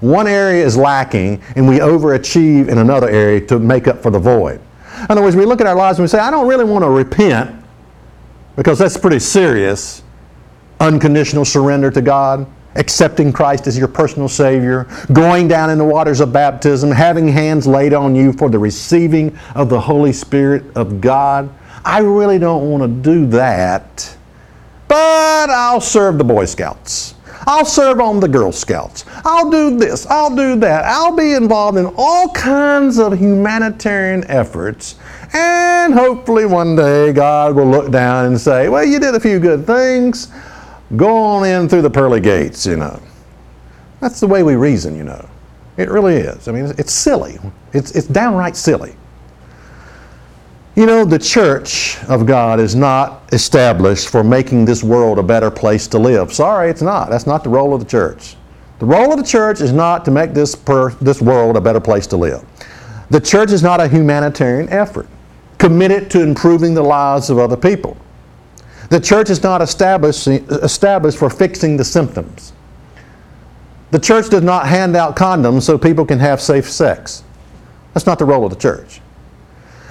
One 0.00 0.26
area 0.26 0.64
is 0.64 0.76
lacking 0.76 1.42
and 1.56 1.68
we 1.68 1.78
overachieve 1.78 2.68
in 2.68 2.78
another 2.78 3.08
area 3.08 3.40
to 3.46 3.58
make 3.58 3.88
up 3.88 4.02
for 4.02 4.10
the 4.10 4.18
void. 4.18 4.60
In 5.00 5.06
other 5.10 5.22
words, 5.22 5.36
we 5.36 5.44
look 5.44 5.60
at 5.60 5.66
our 5.66 5.74
lives 5.74 5.98
and 5.98 6.04
we 6.04 6.08
say, 6.08 6.18
I 6.18 6.30
don't 6.30 6.46
really 6.46 6.64
want 6.64 6.84
to 6.84 6.90
repent 6.90 7.59
because 8.60 8.78
that's 8.78 8.98
pretty 8.98 9.18
serious. 9.18 10.02
Unconditional 10.80 11.46
surrender 11.46 11.90
to 11.90 12.02
God, 12.02 12.46
accepting 12.74 13.32
Christ 13.32 13.66
as 13.66 13.78
your 13.78 13.88
personal 13.88 14.28
Savior, 14.28 14.86
going 15.14 15.48
down 15.48 15.70
in 15.70 15.78
the 15.78 15.84
waters 15.86 16.20
of 16.20 16.30
baptism, 16.30 16.90
having 16.90 17.26
hands 17.26 17.66
laid 17.66 17.94
on 17.94 18.14
you 18.14 18.34
for 18.34 18.50
the 18.50 18.58
receiving 18.58 19.34
of 19.54 19.70
the 19.70 19.80
Holy 19.80 20.12
Spirit 20.12 20.76
of 20.76 21.00
God. 21.00 21.48
I 21.86 22.00
really 22.00 22.38
don't 22.38 22.68
want 22.70 22.82
to 22.82 22.88
do 22.88 23.24
that, 23.28 24.14
but 24.88 25.48
I'll 25.48 25.80
serve 25.80 26.18
the 26.18 26.24
Boy 26.24 26.44
Scouts. 26.44 27.14
I'll 27.46 27.64
serve 27.64 27.98
on 27.98 28.20
the 28.20 28.28
Girl 28.28 28.52
Scouts. 28.52 29.06
I'll 29.24 29.50
do 29.50 29.78
this. 29.78 30.04
I'll 30.04 30.36
do 30.36 30.54
that. 30.56 30.84
I'll 30.84 31.16
be 31.16 31.32
involved 31.32 31.78
in 31.78 31.86
all 31.96 32.28
kinds 32.28 32.98
of 32.98 33.18
humanitarian 33.18 34.22
efforts. 34.24 34.96
And 35.32 35.94
hopefully 35.94 36.44
one 36.44 36.74
day 36.74 37.12
God 37.12 37.54
will 37.54 37.68
look 37.68 37.90
down 37.90 38.26
and 38.26 38.40
say, 38.40 38.68
Well, 38.68 38.84
you 38.84 38.98
did 38.98 39.14
a 39.14 39.20
few 39.20 39.38
good 39.38 39.66
things. 39.66 40.28
Go 40.96 41.22
on 41.22 41.46
in 41.46 41.68
through 41.68 41.82
the 41.82 41.90
pearly 41.90 42.20
gates, 42.20 42.66
you 42.66 42.76
know. 42.76 43.00
That's 44.00 44.18
the 44.18 44.26
way 44.26 44.42
we 44.42 44.56
reason, 44.56 44.96
you 44.96 45.04
know. 45.04 45.28
It 45.76 45.88
really 45.88 46.16
is. 46.16 46.48
I 46.48 46.52
mean, 46.52 46.66
it's 46.78 46.92
silly. 46.92 47.38
It's, 47.72 47.92
it's 47.92 48.08
downright 48.08 48.56
silly. 48.56 48.96
You 50.74 50.86
know, 50.86 51.04
the 51.04 51.18
church 51.18 52.02
of 52.04 52.26
God 52.26 52.58
is 52.58 52.74
not 52.74 53.32
established 53.32 54.08
for 54.08 54.24
making 54.24 54.64
this 54.64 54.82
world 54.82 55.18
a 55.18 55.22
better 55.22 55.50
place 55.50 55.86
to 55.88 55.98
live. 55.98 56.32
Sorry, 56.32 56.70
it's 56.70 56.82
not. 56.82 57.10
That's 57.10 57.26
not 57.26 57.44
the 57.44 57.50
role 57.50 57.72
of 57.74 57.80
the 57.80 57.86
church. 57.86 58.36
The 58.78 58.86
role 58.86 59.12
of 59.12 59.18
the 59.18 59.24
church 59.24 59.60
is 59.60 59.72
not 59.72 60.04
to 60.06 60.10
make 60.10 60.32
this, 60.32 60.54
per, 60.54 60.90
this 60.94 61.20
world 61.20 61.56
a 61.56 61.60
better 61.60 61.80
place 61.80 62.06
to 62.08 62.16
live. 62.16 62.44
The 63.10 63.20
church 63.20 63.52
is 63.52 63.62
not 63.62 63.80
a 63.80 63.88
humanitarian 63.88 64.68
effort 64.70 65.08
committed 65.60 66.10
to 66.10 66.22
improving 66.22 66.72
the 66.74 66.82
lives 66.82 67.28
of 67.30 67.38
other 67.38 67.56
people. 67.56 67.96
The 68.88 68.98
church 68.98 69.30
is 69.30 69.42
not 69.42 69.62
established, 69.62 70.26
established 70.26 71.18
for 71.18 71.30
fixing 71.30 71.76
the 71.76 71.84
symptoms. 71.84 72.54
The 73.90 73.98
church 73.98 74.30
does 74.30 74.42
not 74.42 74.66
hand 74.66 74.96
out 74.96 75.16
condoms 75.16 75.62
so 75.62 75.76
people 75.76 76.06
can 76.06 76.18
have 76.18 76.40
safe 76.40 76.68
sex. 76.68 77.22
That's 77.92 78.06
not 78.06 78.18
the 78.18 78.24
role 78.24 78.44
of 78.44 78.50
the 78.50 78.58
church. 78.58 79.00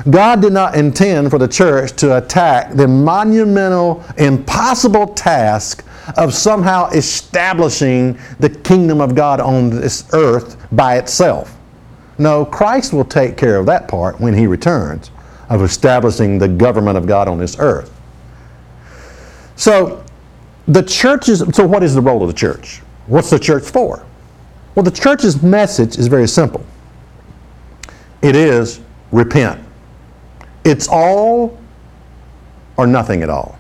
God 0.10 0.42
did 0.42 0.54
not 0.54 0.76
intend 0.76 1.30
for 1.30 1.38
the 1.38 1.48
church 1.48 1.92
to 1.98 2.18
attack 2.18 2.74
the 2.74 2.88
monumental, 2.88 4.04
impossible 4.18 5.08
task 5.08 5.86
of 6.18 6.34
somehow 6.34 6.90
establishing 6.90 8.18
the 8.40 8.50
kingdom 8.50 9.02
of 9.02 9.14
God 9.14 9.40
on 9.40 9.70
this 9.70 10.10
earth 10.14 10.58
by 10.72 10.98
itself. 10.98 11.56
No, 12.18 12.44
Christ 12.46 12.92
will 12.92 13.06
take 13.06 13.38
care 13.38 13.58
of 13.58 13.66
that 13.68 13.88
part 13.88 14.20
when 14.20 14.34
He 14.34 14.48
returns 14.48 15.12
of 15.50 15.62
establishing 15.62 16.38
the 16.38 16.48
government 16.48 16.98
of 16.98 17.08
God 17.08 17.28
on 17.28 17.38
this 17.38 17.58
earth. 17.60 17.92
So, 19.56 20.04
the 20.68 20.84
church 20.84 21.28
is, 21.28 21.44
so 21.54 21.66
what 21.66 21.84
is 21.84 21.96
the 21.96 22.02
role 22.02 22.22
of 22.22 22.28
the 22.28 22.34
church? 22.34 22.82
What's 23.08 23.32
the 23.32 23.40
church 23.40 23.64
for? 23.64 24.06
Well, 24.76 24.84
the 24.84 24.92
church's 24.92 25.42
message 25.42 25.98
is 25.98 26.08
very 26.08 26.28
simple 26.28 26.66
it 28.22 28.36
is 28.36 28.82
repent. 29.12 29.62
It's 30.66 30.88
all 30.90 31.58
or 32.78 32.86
nothing 32.86 33.24
at 33.24 33.30
all. 33.30 33.58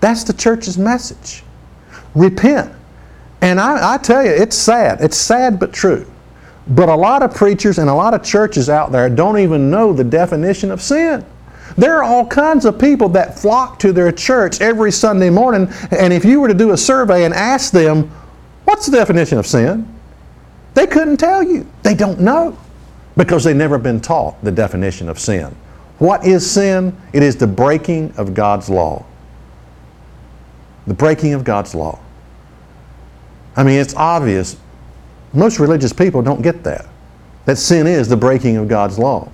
That's 0.00 0.24
the 0.24 0.32
church's 0.32 0.78
message. 0.78 1.42
Repent. 2.14 2.72
And 3.42 3.60
I, 3.60 3.94
I, 3.94 3.98
tell 3.98 4.24
you, 4.24 4.30
it's 4.30 4.56
sad. 4.56 5.00
It's 5.00 5.16
sad 5.16 5.58
but 5.58 5.72
true. 5.72 6.10
But 6.68 6.88
a 6.88 6.94
lot 6.94 7.22
of 7.22 7.34
preachers 7.34 7.78
and 7.78 7.90
a 7.90 7.94
lot 7.94 8.14
of 8.14 8.22
churches 8.22 8.68
out 8.68 8.92
there 8.92 9.08
don't 9.08 9.38
even 9.38 9.70
know 9.70 9.92
the 9.92 10.04
definition 10.04 10.70
of 10.70 10.80
sin. 10.80 11.24
There 11.76 11.96
are 11.96 12.02
all 12.02 12.26
kinds 12.26 12.64
of 12.64 12.78
people 12.78 13.08
that 13.10 13.38
flock 13.38 13.78
to 13.80 13.92
their 13.92 14.12
church 14.12 14.60
every 14.60 14.92
Sunday 14.92 15.30
morning, 15.30 15.68
and 15.90 16.12
if 16.12 16.24
you 16.24 16.40
were 16.40 16.48
to 16.48 16.54
do 16.54 16.72
a 16.72 16.76
survey 16.76 17.24
and 17.24 17.32
ask 17.34 17.72
them, 17.72 18.10
What's 18.64 18.86
the 18.86 18.96
definition 18.96 19.38
of 19.38 19.46
sin? 19.46 19.92
They 20.74 20.86
couldn't 20.86 21.16
tell 21.16 21.42
you. 21.42 21.66
They 21.82 21.94
don't 21.94 22.20
know 22.20 22.56
because 23.16 23.42
they've 23.42 23.56
never 23.56 23.78
been 23.78 24.00
taught 24.00 24.42
the 24.44 24.52
definition 24.52 25.08
of 25.08 25.18
sin. 25.18 25.54
What 25.98 26.24
is 26.24 26.48
sin? 26.48 26.96
It 27.12 27.22
is 27.22 27.36
the 27.36 27.46
breaking 27.46 28.14
of 28.16 28.32
God's 28.32 28.70
law. 28.70 29.04
The 30.86 30.94
breaking 30.94 31.34
of 31.34 31.44
God's 31.44 31.74
law. 31.74 31.98
I 33.56 33.64
mean, 33.64 33.80
it's 33.80 33.94
obvious 33.94 34.56
most 35.32 35.58
religious 35.58 35.92
people 35.92 36.22
don't 36.22 36.42
get 36.42 36.62
that. 36.64 36.86
That 37.44 37.56
sin 37.56 37.86
is 37.86 38.08
the 38.08 38.16
breaking 38.16 38.56
of 38.56 38.68
God's 38.68 38.98
law. 38.98 39.30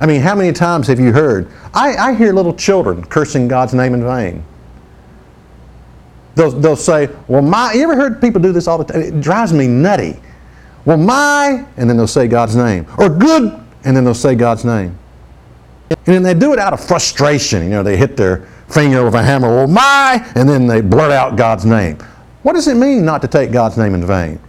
I 0.00 0.06
mean, 0.06 0.20
how 0.22 0.34
many 0.34 0.52
times 0.52 0.86
have 0.86 0.98
you 0.98 1.12
heard? 1.12 1.48
I, 1.74 1.94
I 1.94 2.14
hear 2.14 2.32
little 2.32 2.54
children 2.54 3.04
cursing 3.04 3.48
God's 3.48 3.74
name 3.74 3.92
in 3.92 4.02
vain. 4.02 4.44
They'll, 6.36 6.52
they'll 6.52 6.76
say, 6.76 7.10
Well, 7.28 7.42
my, 7.42 7.72
you 7.74 7.82
ever 7.82 7.96
heard 7.96 8.20
people 8.20 8.40
do 8.40 8.52
this 8.52 8.66
all 8.66 8.78
the 8.78 8.84
time? 8.84 9.02
It 9.02 9.20
drives 9.20 9.52
me 9.52 9.66
nutty. 9.66 10.18
Well, 10.86 10.96
my, 10.96 11.66
and 11.76 11.90
then 11.90 11.96
they'll 11.98 12.06
say 12.06 12.28
God's 12.28 12.56
name. 12.56 12.86
Or 12.98 13.10
good, 13.10 13.52
and 13.84 13.96
then 13.96 14.04
they'll 14.04 14.14
say 14.14 14.34
God's 14.34 14.64
name. 14.64 14.96
And 15.90 15.98
then 16.14 16.22
they 16.22 16.34
do 16.34 16.52
it 16.54 16.58
out 16.58 16.72
of 16.72 16.82
frustration. 16.82 17.64
You 17.64 17.70
know, 17.70 17.82
they 17.82 17.96
hit 17.96 18.16
their 18.16 18.46
finger 18.68 19.04
with 19.04 19.14
a 19.14 19.22
hammer, 19.22 19.48
well, 19.48 19.66
my, 19.66 20.24
and 20.34 20.48
then 20.48 20.66
they 20.66 20.80
blurt 20.80 21.10
out 21.10 21.36
God's 21.36 21.66
name. 21.66 21.98
What 22.42 22.54
does 22.54 22.68
it 22.68 22.76
mean 22.76 23.04
not 23.04 23.20
to 23.22 23.28
take 23.28 23.52
God's 23.52 23.76
name 23.76 23.94
in 23.94 24.06
vain? 24.06 24.40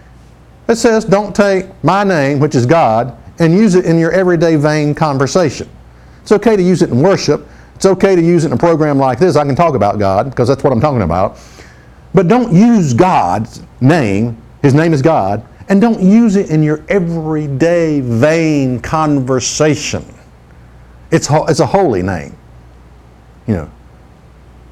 It 0.72 0.78
says, 0.78 1.04
don't 1.04 1.36
take 1.36 1.66
my 1.84 2.06
name, 2.06 2.40
which 2.40 2.56
is 2.56 2.66
God, 2.66 3.18
and 3.40 3.54
use 3.54 3.76
it 3.76 3.84
in 3.84 4.00
your 4.00 4.14
everyday 4.14 4.56
vain 4.56 4.96
conversation. 4.96 5.70
It's 6.22 6.32
okay 6.32 6.56
to 6.56 6.64
use 6.64 6.82
it 6.82 6.90
in 6.92 7.02
worship. 7.02 7.46
It's 7.76 7.86
okay 7.86 8.16
to 8.16 8.22
use 8.22 8.46
it 8.46 8.48
in 8.48 8.54
a 8.54 8.58
program 8.58 8.98
like 8.98 9.20
this. 9.20 9.36
I 9.36 9.44
can 9.44 9.54
talk 9.54 9.76
about 9.76 10.00
God 10.00 10.30
because 10.30 10.48
that's 10.48 10.64
what 10.64 10.72
I'm 10.72 10.80
talking 10.80 11.02
about. 11.02 11.38
But 12.14 12.30
don't 12.30 12.54
use 12.54 12.94
God's 12.94 13.64
name, 13.82 14.42
His 14.62 14.74
name 14.74 14.94
is 14.94 15.02
God, 15.02 15.46
and 15.68 15.82
don't 15.82 16.02
use 16.02 16.38
it 16.38 16.50
in 16.50 16.64
your 16.64 16.86
everyday 16.88 18.00
vain 18.00 18.80
conversation. 18.80 20.06
It's, 21.12 21.28
ho- 21.28 21.48
it's 21.48 21.60
a 21.60 21.66
holy 21.66 22.02
name. 22.02 22.38
You 23.46 23.56
know, 23.56 23.72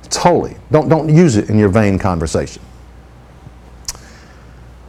it's 0.05 0.15
holy. 0.15 0.55
Don't, 0.71 0.87
don't 0.87 1.13
use 1.13 1.35
it 1.35 1.49
in 1.49 1.59
your 1.59 1.69
vain 1.69 1.99
conversation. 1.99 2.61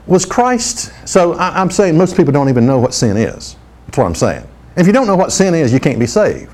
Was 0.06 0.24
Christ, 0.24 0.92
so 1.08 1.34
I, 1.34 1.60
am 1.60 1.70
saying 1.70 1.96
most 1.96 2.16
people 2.16 2.32
don't 2.32 2.48
even 2.48 2.66
know 2.66 2.78
what 2.78 2.94
sin 2.94 3.16
is. 3.16 3.56
That's 3.86 3.98
what 3.98 4.06
I'm 4.06 4.14
saying. 4.14 4.46
If 4.76 4.86
you 4.86 4.92
don't 4.92 5.06
know 5.06 5.16
what 5.16 5.32
sin 5.32 5.54
is, 5.54 5.72
you 5.72 5.80
can't 5.80 5.98
be 5.98 6.06
saved. 6.06 6.52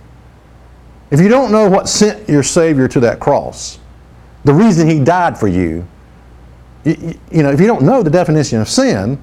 If 1.11 1.21
you 1.21 1.29
don't 1.29 1.53
know 1.53 1.69
what 1.69 1.89
sent 1.89 2.29
your 2.29 2.43
Savior 2.43 2.89
to 2.89 3.01
that 3.01 3.21
cross, 3.21 3.79
the 4.45 4.53
reason 4.53 4.89
He 4.89 4.99
died 4.99 5.39
for 5.39 5.49
you, 5.49 5.87
you, 6.85 7.19
you 7.31 7.43
know, 7.43 7.51
if 7.51 7.61
you 7.61 7.67
don't 7.67 7.83
know 7.83 8.03
the 8.03 8.11
definition 8.11 8.61
of 8.61 8.69
sin, 8.69 9.19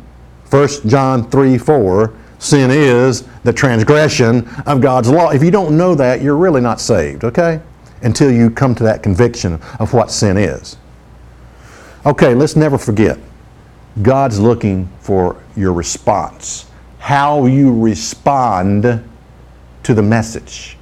1 0.49 0.69
John 0.87 1.29
3 1.29 1.57
4, 1.57 2.13
sin 2.39 2.71
is 2.71 3.27
the 3.43 3.53
transgression 3.53 4.47
of 4.65 4.81
God's 4.81 5.09
law. 5.09 5.31
If 5.31 5.43
you 5.43 5.51
don't 5.51 5.77
know 5.77 5.95
that, 5.95 6.21
you're 6.21 6.37
really 6.37 6.61
not 6.61 6.79
saved, 6.79 7.23
okay? 7.23 7.61
Until 8.01 8.31
you 8.31 8.49
come 8.49 8.75
to 8.75 8.83
that 8.83 9.03
conviction 9.03 9.61
of 9.79 9.93
what 9.93 10.11
sin 10.11 10.37
is. 10.37 10.77
Okay, 12.05 12.33
let's 12.35 12.55
never 12.55 12.77
forget 12.77 13.17
God's 14.01 14.39
looking 14.39 14.89
for 14.99 15.41
your 15.55 15.73
response, 15.73 16.65
how 16.99 17.45
you 17.45 17.79
respond 17.79 19.03
to 19.83 19.93
the 19.93 20.01
message. 20.01 20.77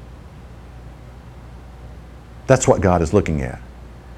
That's 2.47 2.67
what 2.67 2.82
God 2.82 3.02
is 3.02 3.13
looking 3.13 3.41
at. 3.41 3.62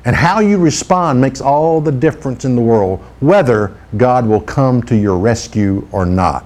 And 0.05 0.15
how 0.15 0.41
you 0.41 0.57
respond 0.57 1.21
makes 1.21 1.39
all 1.39 1.79
the 1.79 1.91
difference 1.91 2.45
in 2.45 2.55
the 2.55 2.61
world, 2.61 2.99
whether 3.19 3.75
God 3.95 4.27
will 4.27 4.41
come 4.41 4.83
to 4.83 4.95
your 4.95 5.17
rescue 5.17 5.87
or 5.91 6.05
not. 6.05 6.45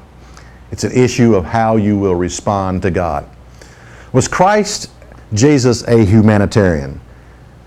It's 0.72 0.84
an 0.84 0.92
issue 0.92 1.36
of 1.36 1.46
how 1.46 1.78
you 1.78 1.98
will 1.98 2.16
respond 2.16 2.82
to 2.84 2.92
God. 2.92 3.28
Was 4.14 4.28
Christ 4.28 4.92
Jesus 5.34 5.84
a 5.88 6.06
humanitarian? 6.06 7.02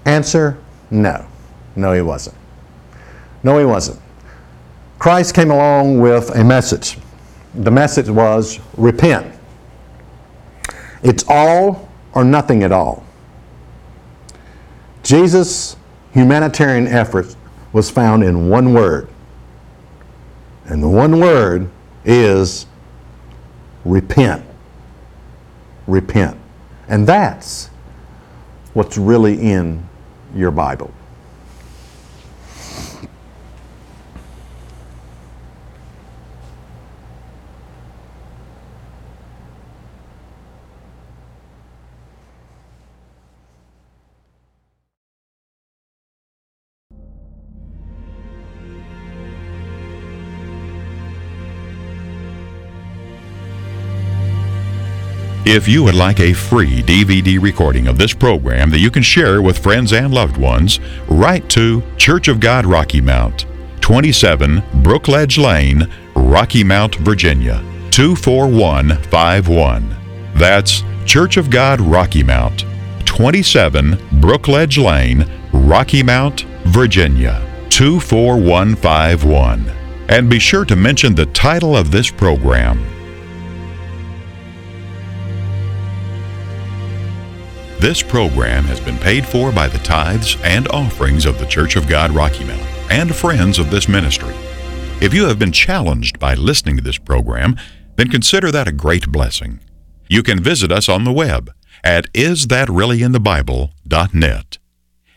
Answer 0.05 0.59
no. 0.91 1.27
No, 1.77 1.93
he 1.93 2.03
wasn't. 2.03 2.37
No, 3.43 3.59
he 3.59 3.65
wasn't. 3.65 4.01
Christ 5.01 5.35
came 5.35 5.51
along 5.51 5.99
with 5.99 6.29
a 6.37 6.45
message. 6.45 6.99
The 7.55 7.71
message 7.71 8.11
was 8.11 8.61
repent. 8.77 9.35
It's 11.03 11.25
all 11.27 11.89
or 12.13 12.23
nothing 12.23 12.63
at 12.65 12.71
all. 12.71 13.03
Jesus' 15.03 15.77
humanitarian 16.13 16.87
effort 16.87 17.35
was 17.73 17.89
found 17.89 18.23
in 18.23 18.51
one 18.51 18.75
word. 18.75 19.09
And 20.67 20.83
the 20.83 20.89
one 20.89 21.19
word 21.19 21.71
is 22.05 22.67
repent. 23.87 24.45
Repent. 25.87 26.37
And 26.89 27.07
that's 27.07 27.71
what's 28.75 28.99
really 28.99 29.41
in 29.41 29.89
your 30.35 30.51
Bible. 30.51 30.93
If 55.53 55.67
you 55.67 55.83
would 55.83 55.97
like 55.97 56.21
a 56.21 56.33
free 56.33 56.81
DVD 56.81 57.43
recording 57.43 57.89
of 57.89 57.99
this 57.99 58.15
program 58.15 58.71
that 58.71 58.79
you 58.79 58.89
can 58.89 59.03
share 59.03 59.43
with 59.43 59.59
friends 59.59 59.93
and 59.93 60.15
loved 60.15 60.37
ones, 60.37 60.79
write 61.09 61.51
to 61.51 61.83
Church 61.97 62.29
of 62.29 62.39
God 62.39 62.65
Rocky 62.65 63.01
Mount, 63.01 63.47
27 63.81 64.63
Brookledge 64.85 65.43
Lane, 65.43 65.93
Rocky 66.15 66.63
Mount, 66.63 66.95
Virginia, 67.01 67.61
24151. 67.91 69.97
That's 70.37 70.85
Church 71.05 71.37
of 71.37 71.51
God 71.51 71.81
Rocky 71.81 72.23
Mount, 72.23 72.65
27 73.05 73.95
Brookledge 74.21 74.81
Lane, 74.81 75.29
Rocky 75.53 76.05
Mount, 76.05 76.43
Virginia, 76.67 77.45
24151. 77.71 79.69
And 80.11 80.31
be 80.31 80.39
sure 80.39 80.65
to 80.65 80.77
mention 80.77 81.17
the 81.17 81.27
title 81.27 81.77
of 81.77 81.91
this 81.91 82.09
program. 82.09 82.87
This 87.81 88.03
program 88.03 88.65
has 88.65 88.79
been 88.79 88.99
paid 88.99 89.25
for 89.25 89.51
by 89.51 89.67
the 89.67 89.79
tithes 89.79 90.37
and 90.43 90.69
offerings 90.69 91.25
of 91.25 91.39
the 91.39 91.47
Church 91.47 91.77
of 91.77 91.89
God 91.89 92.11
Rocky 92.11 92.45
Mount 92.45 92.61
and 92.91 93.17
friends 93.17 93.59
of 93.59 93.71
this 93.71 93.89
ministry. 93.89 94.35
If 95.01 95.15
you 95.15 95.27
have 95.29 95.39
been 95.39 95.51
challenged 95.51 96.19
by 96.19 96.35
listening 96.35 96.77
to 96.77 96.83
this 96.83 96.99
program, 96.99 97.57
then 97.97 98.11
consider 98.11 98.53
that 98.53 98.69
a 98.69 98.73
great 98.73 99.11
blessing. 99.11 99.61
You 100.11 100.23
can 100.23 100.43
visit 100.43 100.71
us 100.71 100.91
on 100.91 101.05
the 101.05 101.13
web 101.13 101.55
at 101.83 102.13
isthatreallyinthebible.net. 102.13 104.59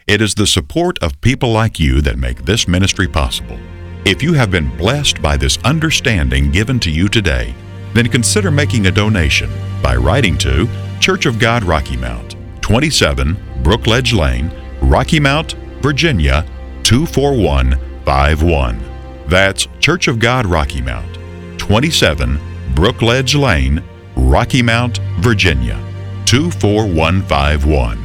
It 0.07 0.21
is 0.21 0.35
the 0.35 0.47
support 0.47 1.03
of 1.03 1.19
people 1.19 1.51
like 1.51 1.81
you 1.81 1.99
that 1.99 2.17
make 2.17 2.45
this 2.45 2.65
ministry 2.65 3.09
possible. 3.09 3.59
If 4.05 4.23
you 4.23 4.31
have 4.35 4.51
been 4.51 4.73
blessed 4.77 5.21
by 5.21 5.35
this 5.35 5.57
understanding 5.65 6.49
given 6.49 6.79
to 6.79 6.89
you 6.89 7.09
today, 7.09 7.53
then 7.93 8.07
consider 8.07 8.51
making 8.51 8.87
a 8.87 8.91
donation 8.91 9.51
by 9.81 9.97
writing 9.97 10.37
to 10.37 10.69
Church 11.01 11.25
of 11.25 11.39
God 11.39 11.65
Rocky 11.65 11.97
Mount, 11.97 12.37
27 12.63 13.35
Brookledge 13.61 14.17
Lane, 14.17 14.49
Rocky 14.81 15.19
Mount, 15.19 15.53
Virginia 15.81 16.45
24151. 16.83 18.81
That's 19.27 19.67
Church 19.81 20.07
of 20.07 20.17
God 20.17 20.45
Rocky 20.45 20.81
Mount, 20.81 21.17
27 21.59 22.39
Brookledge 22.73 23.37
Lane, 23.39 23.83
Rocky 24.15 24.61
Mount, 24.61 24.99
Virginia 25.19 25.77
24151. 26.25 28.02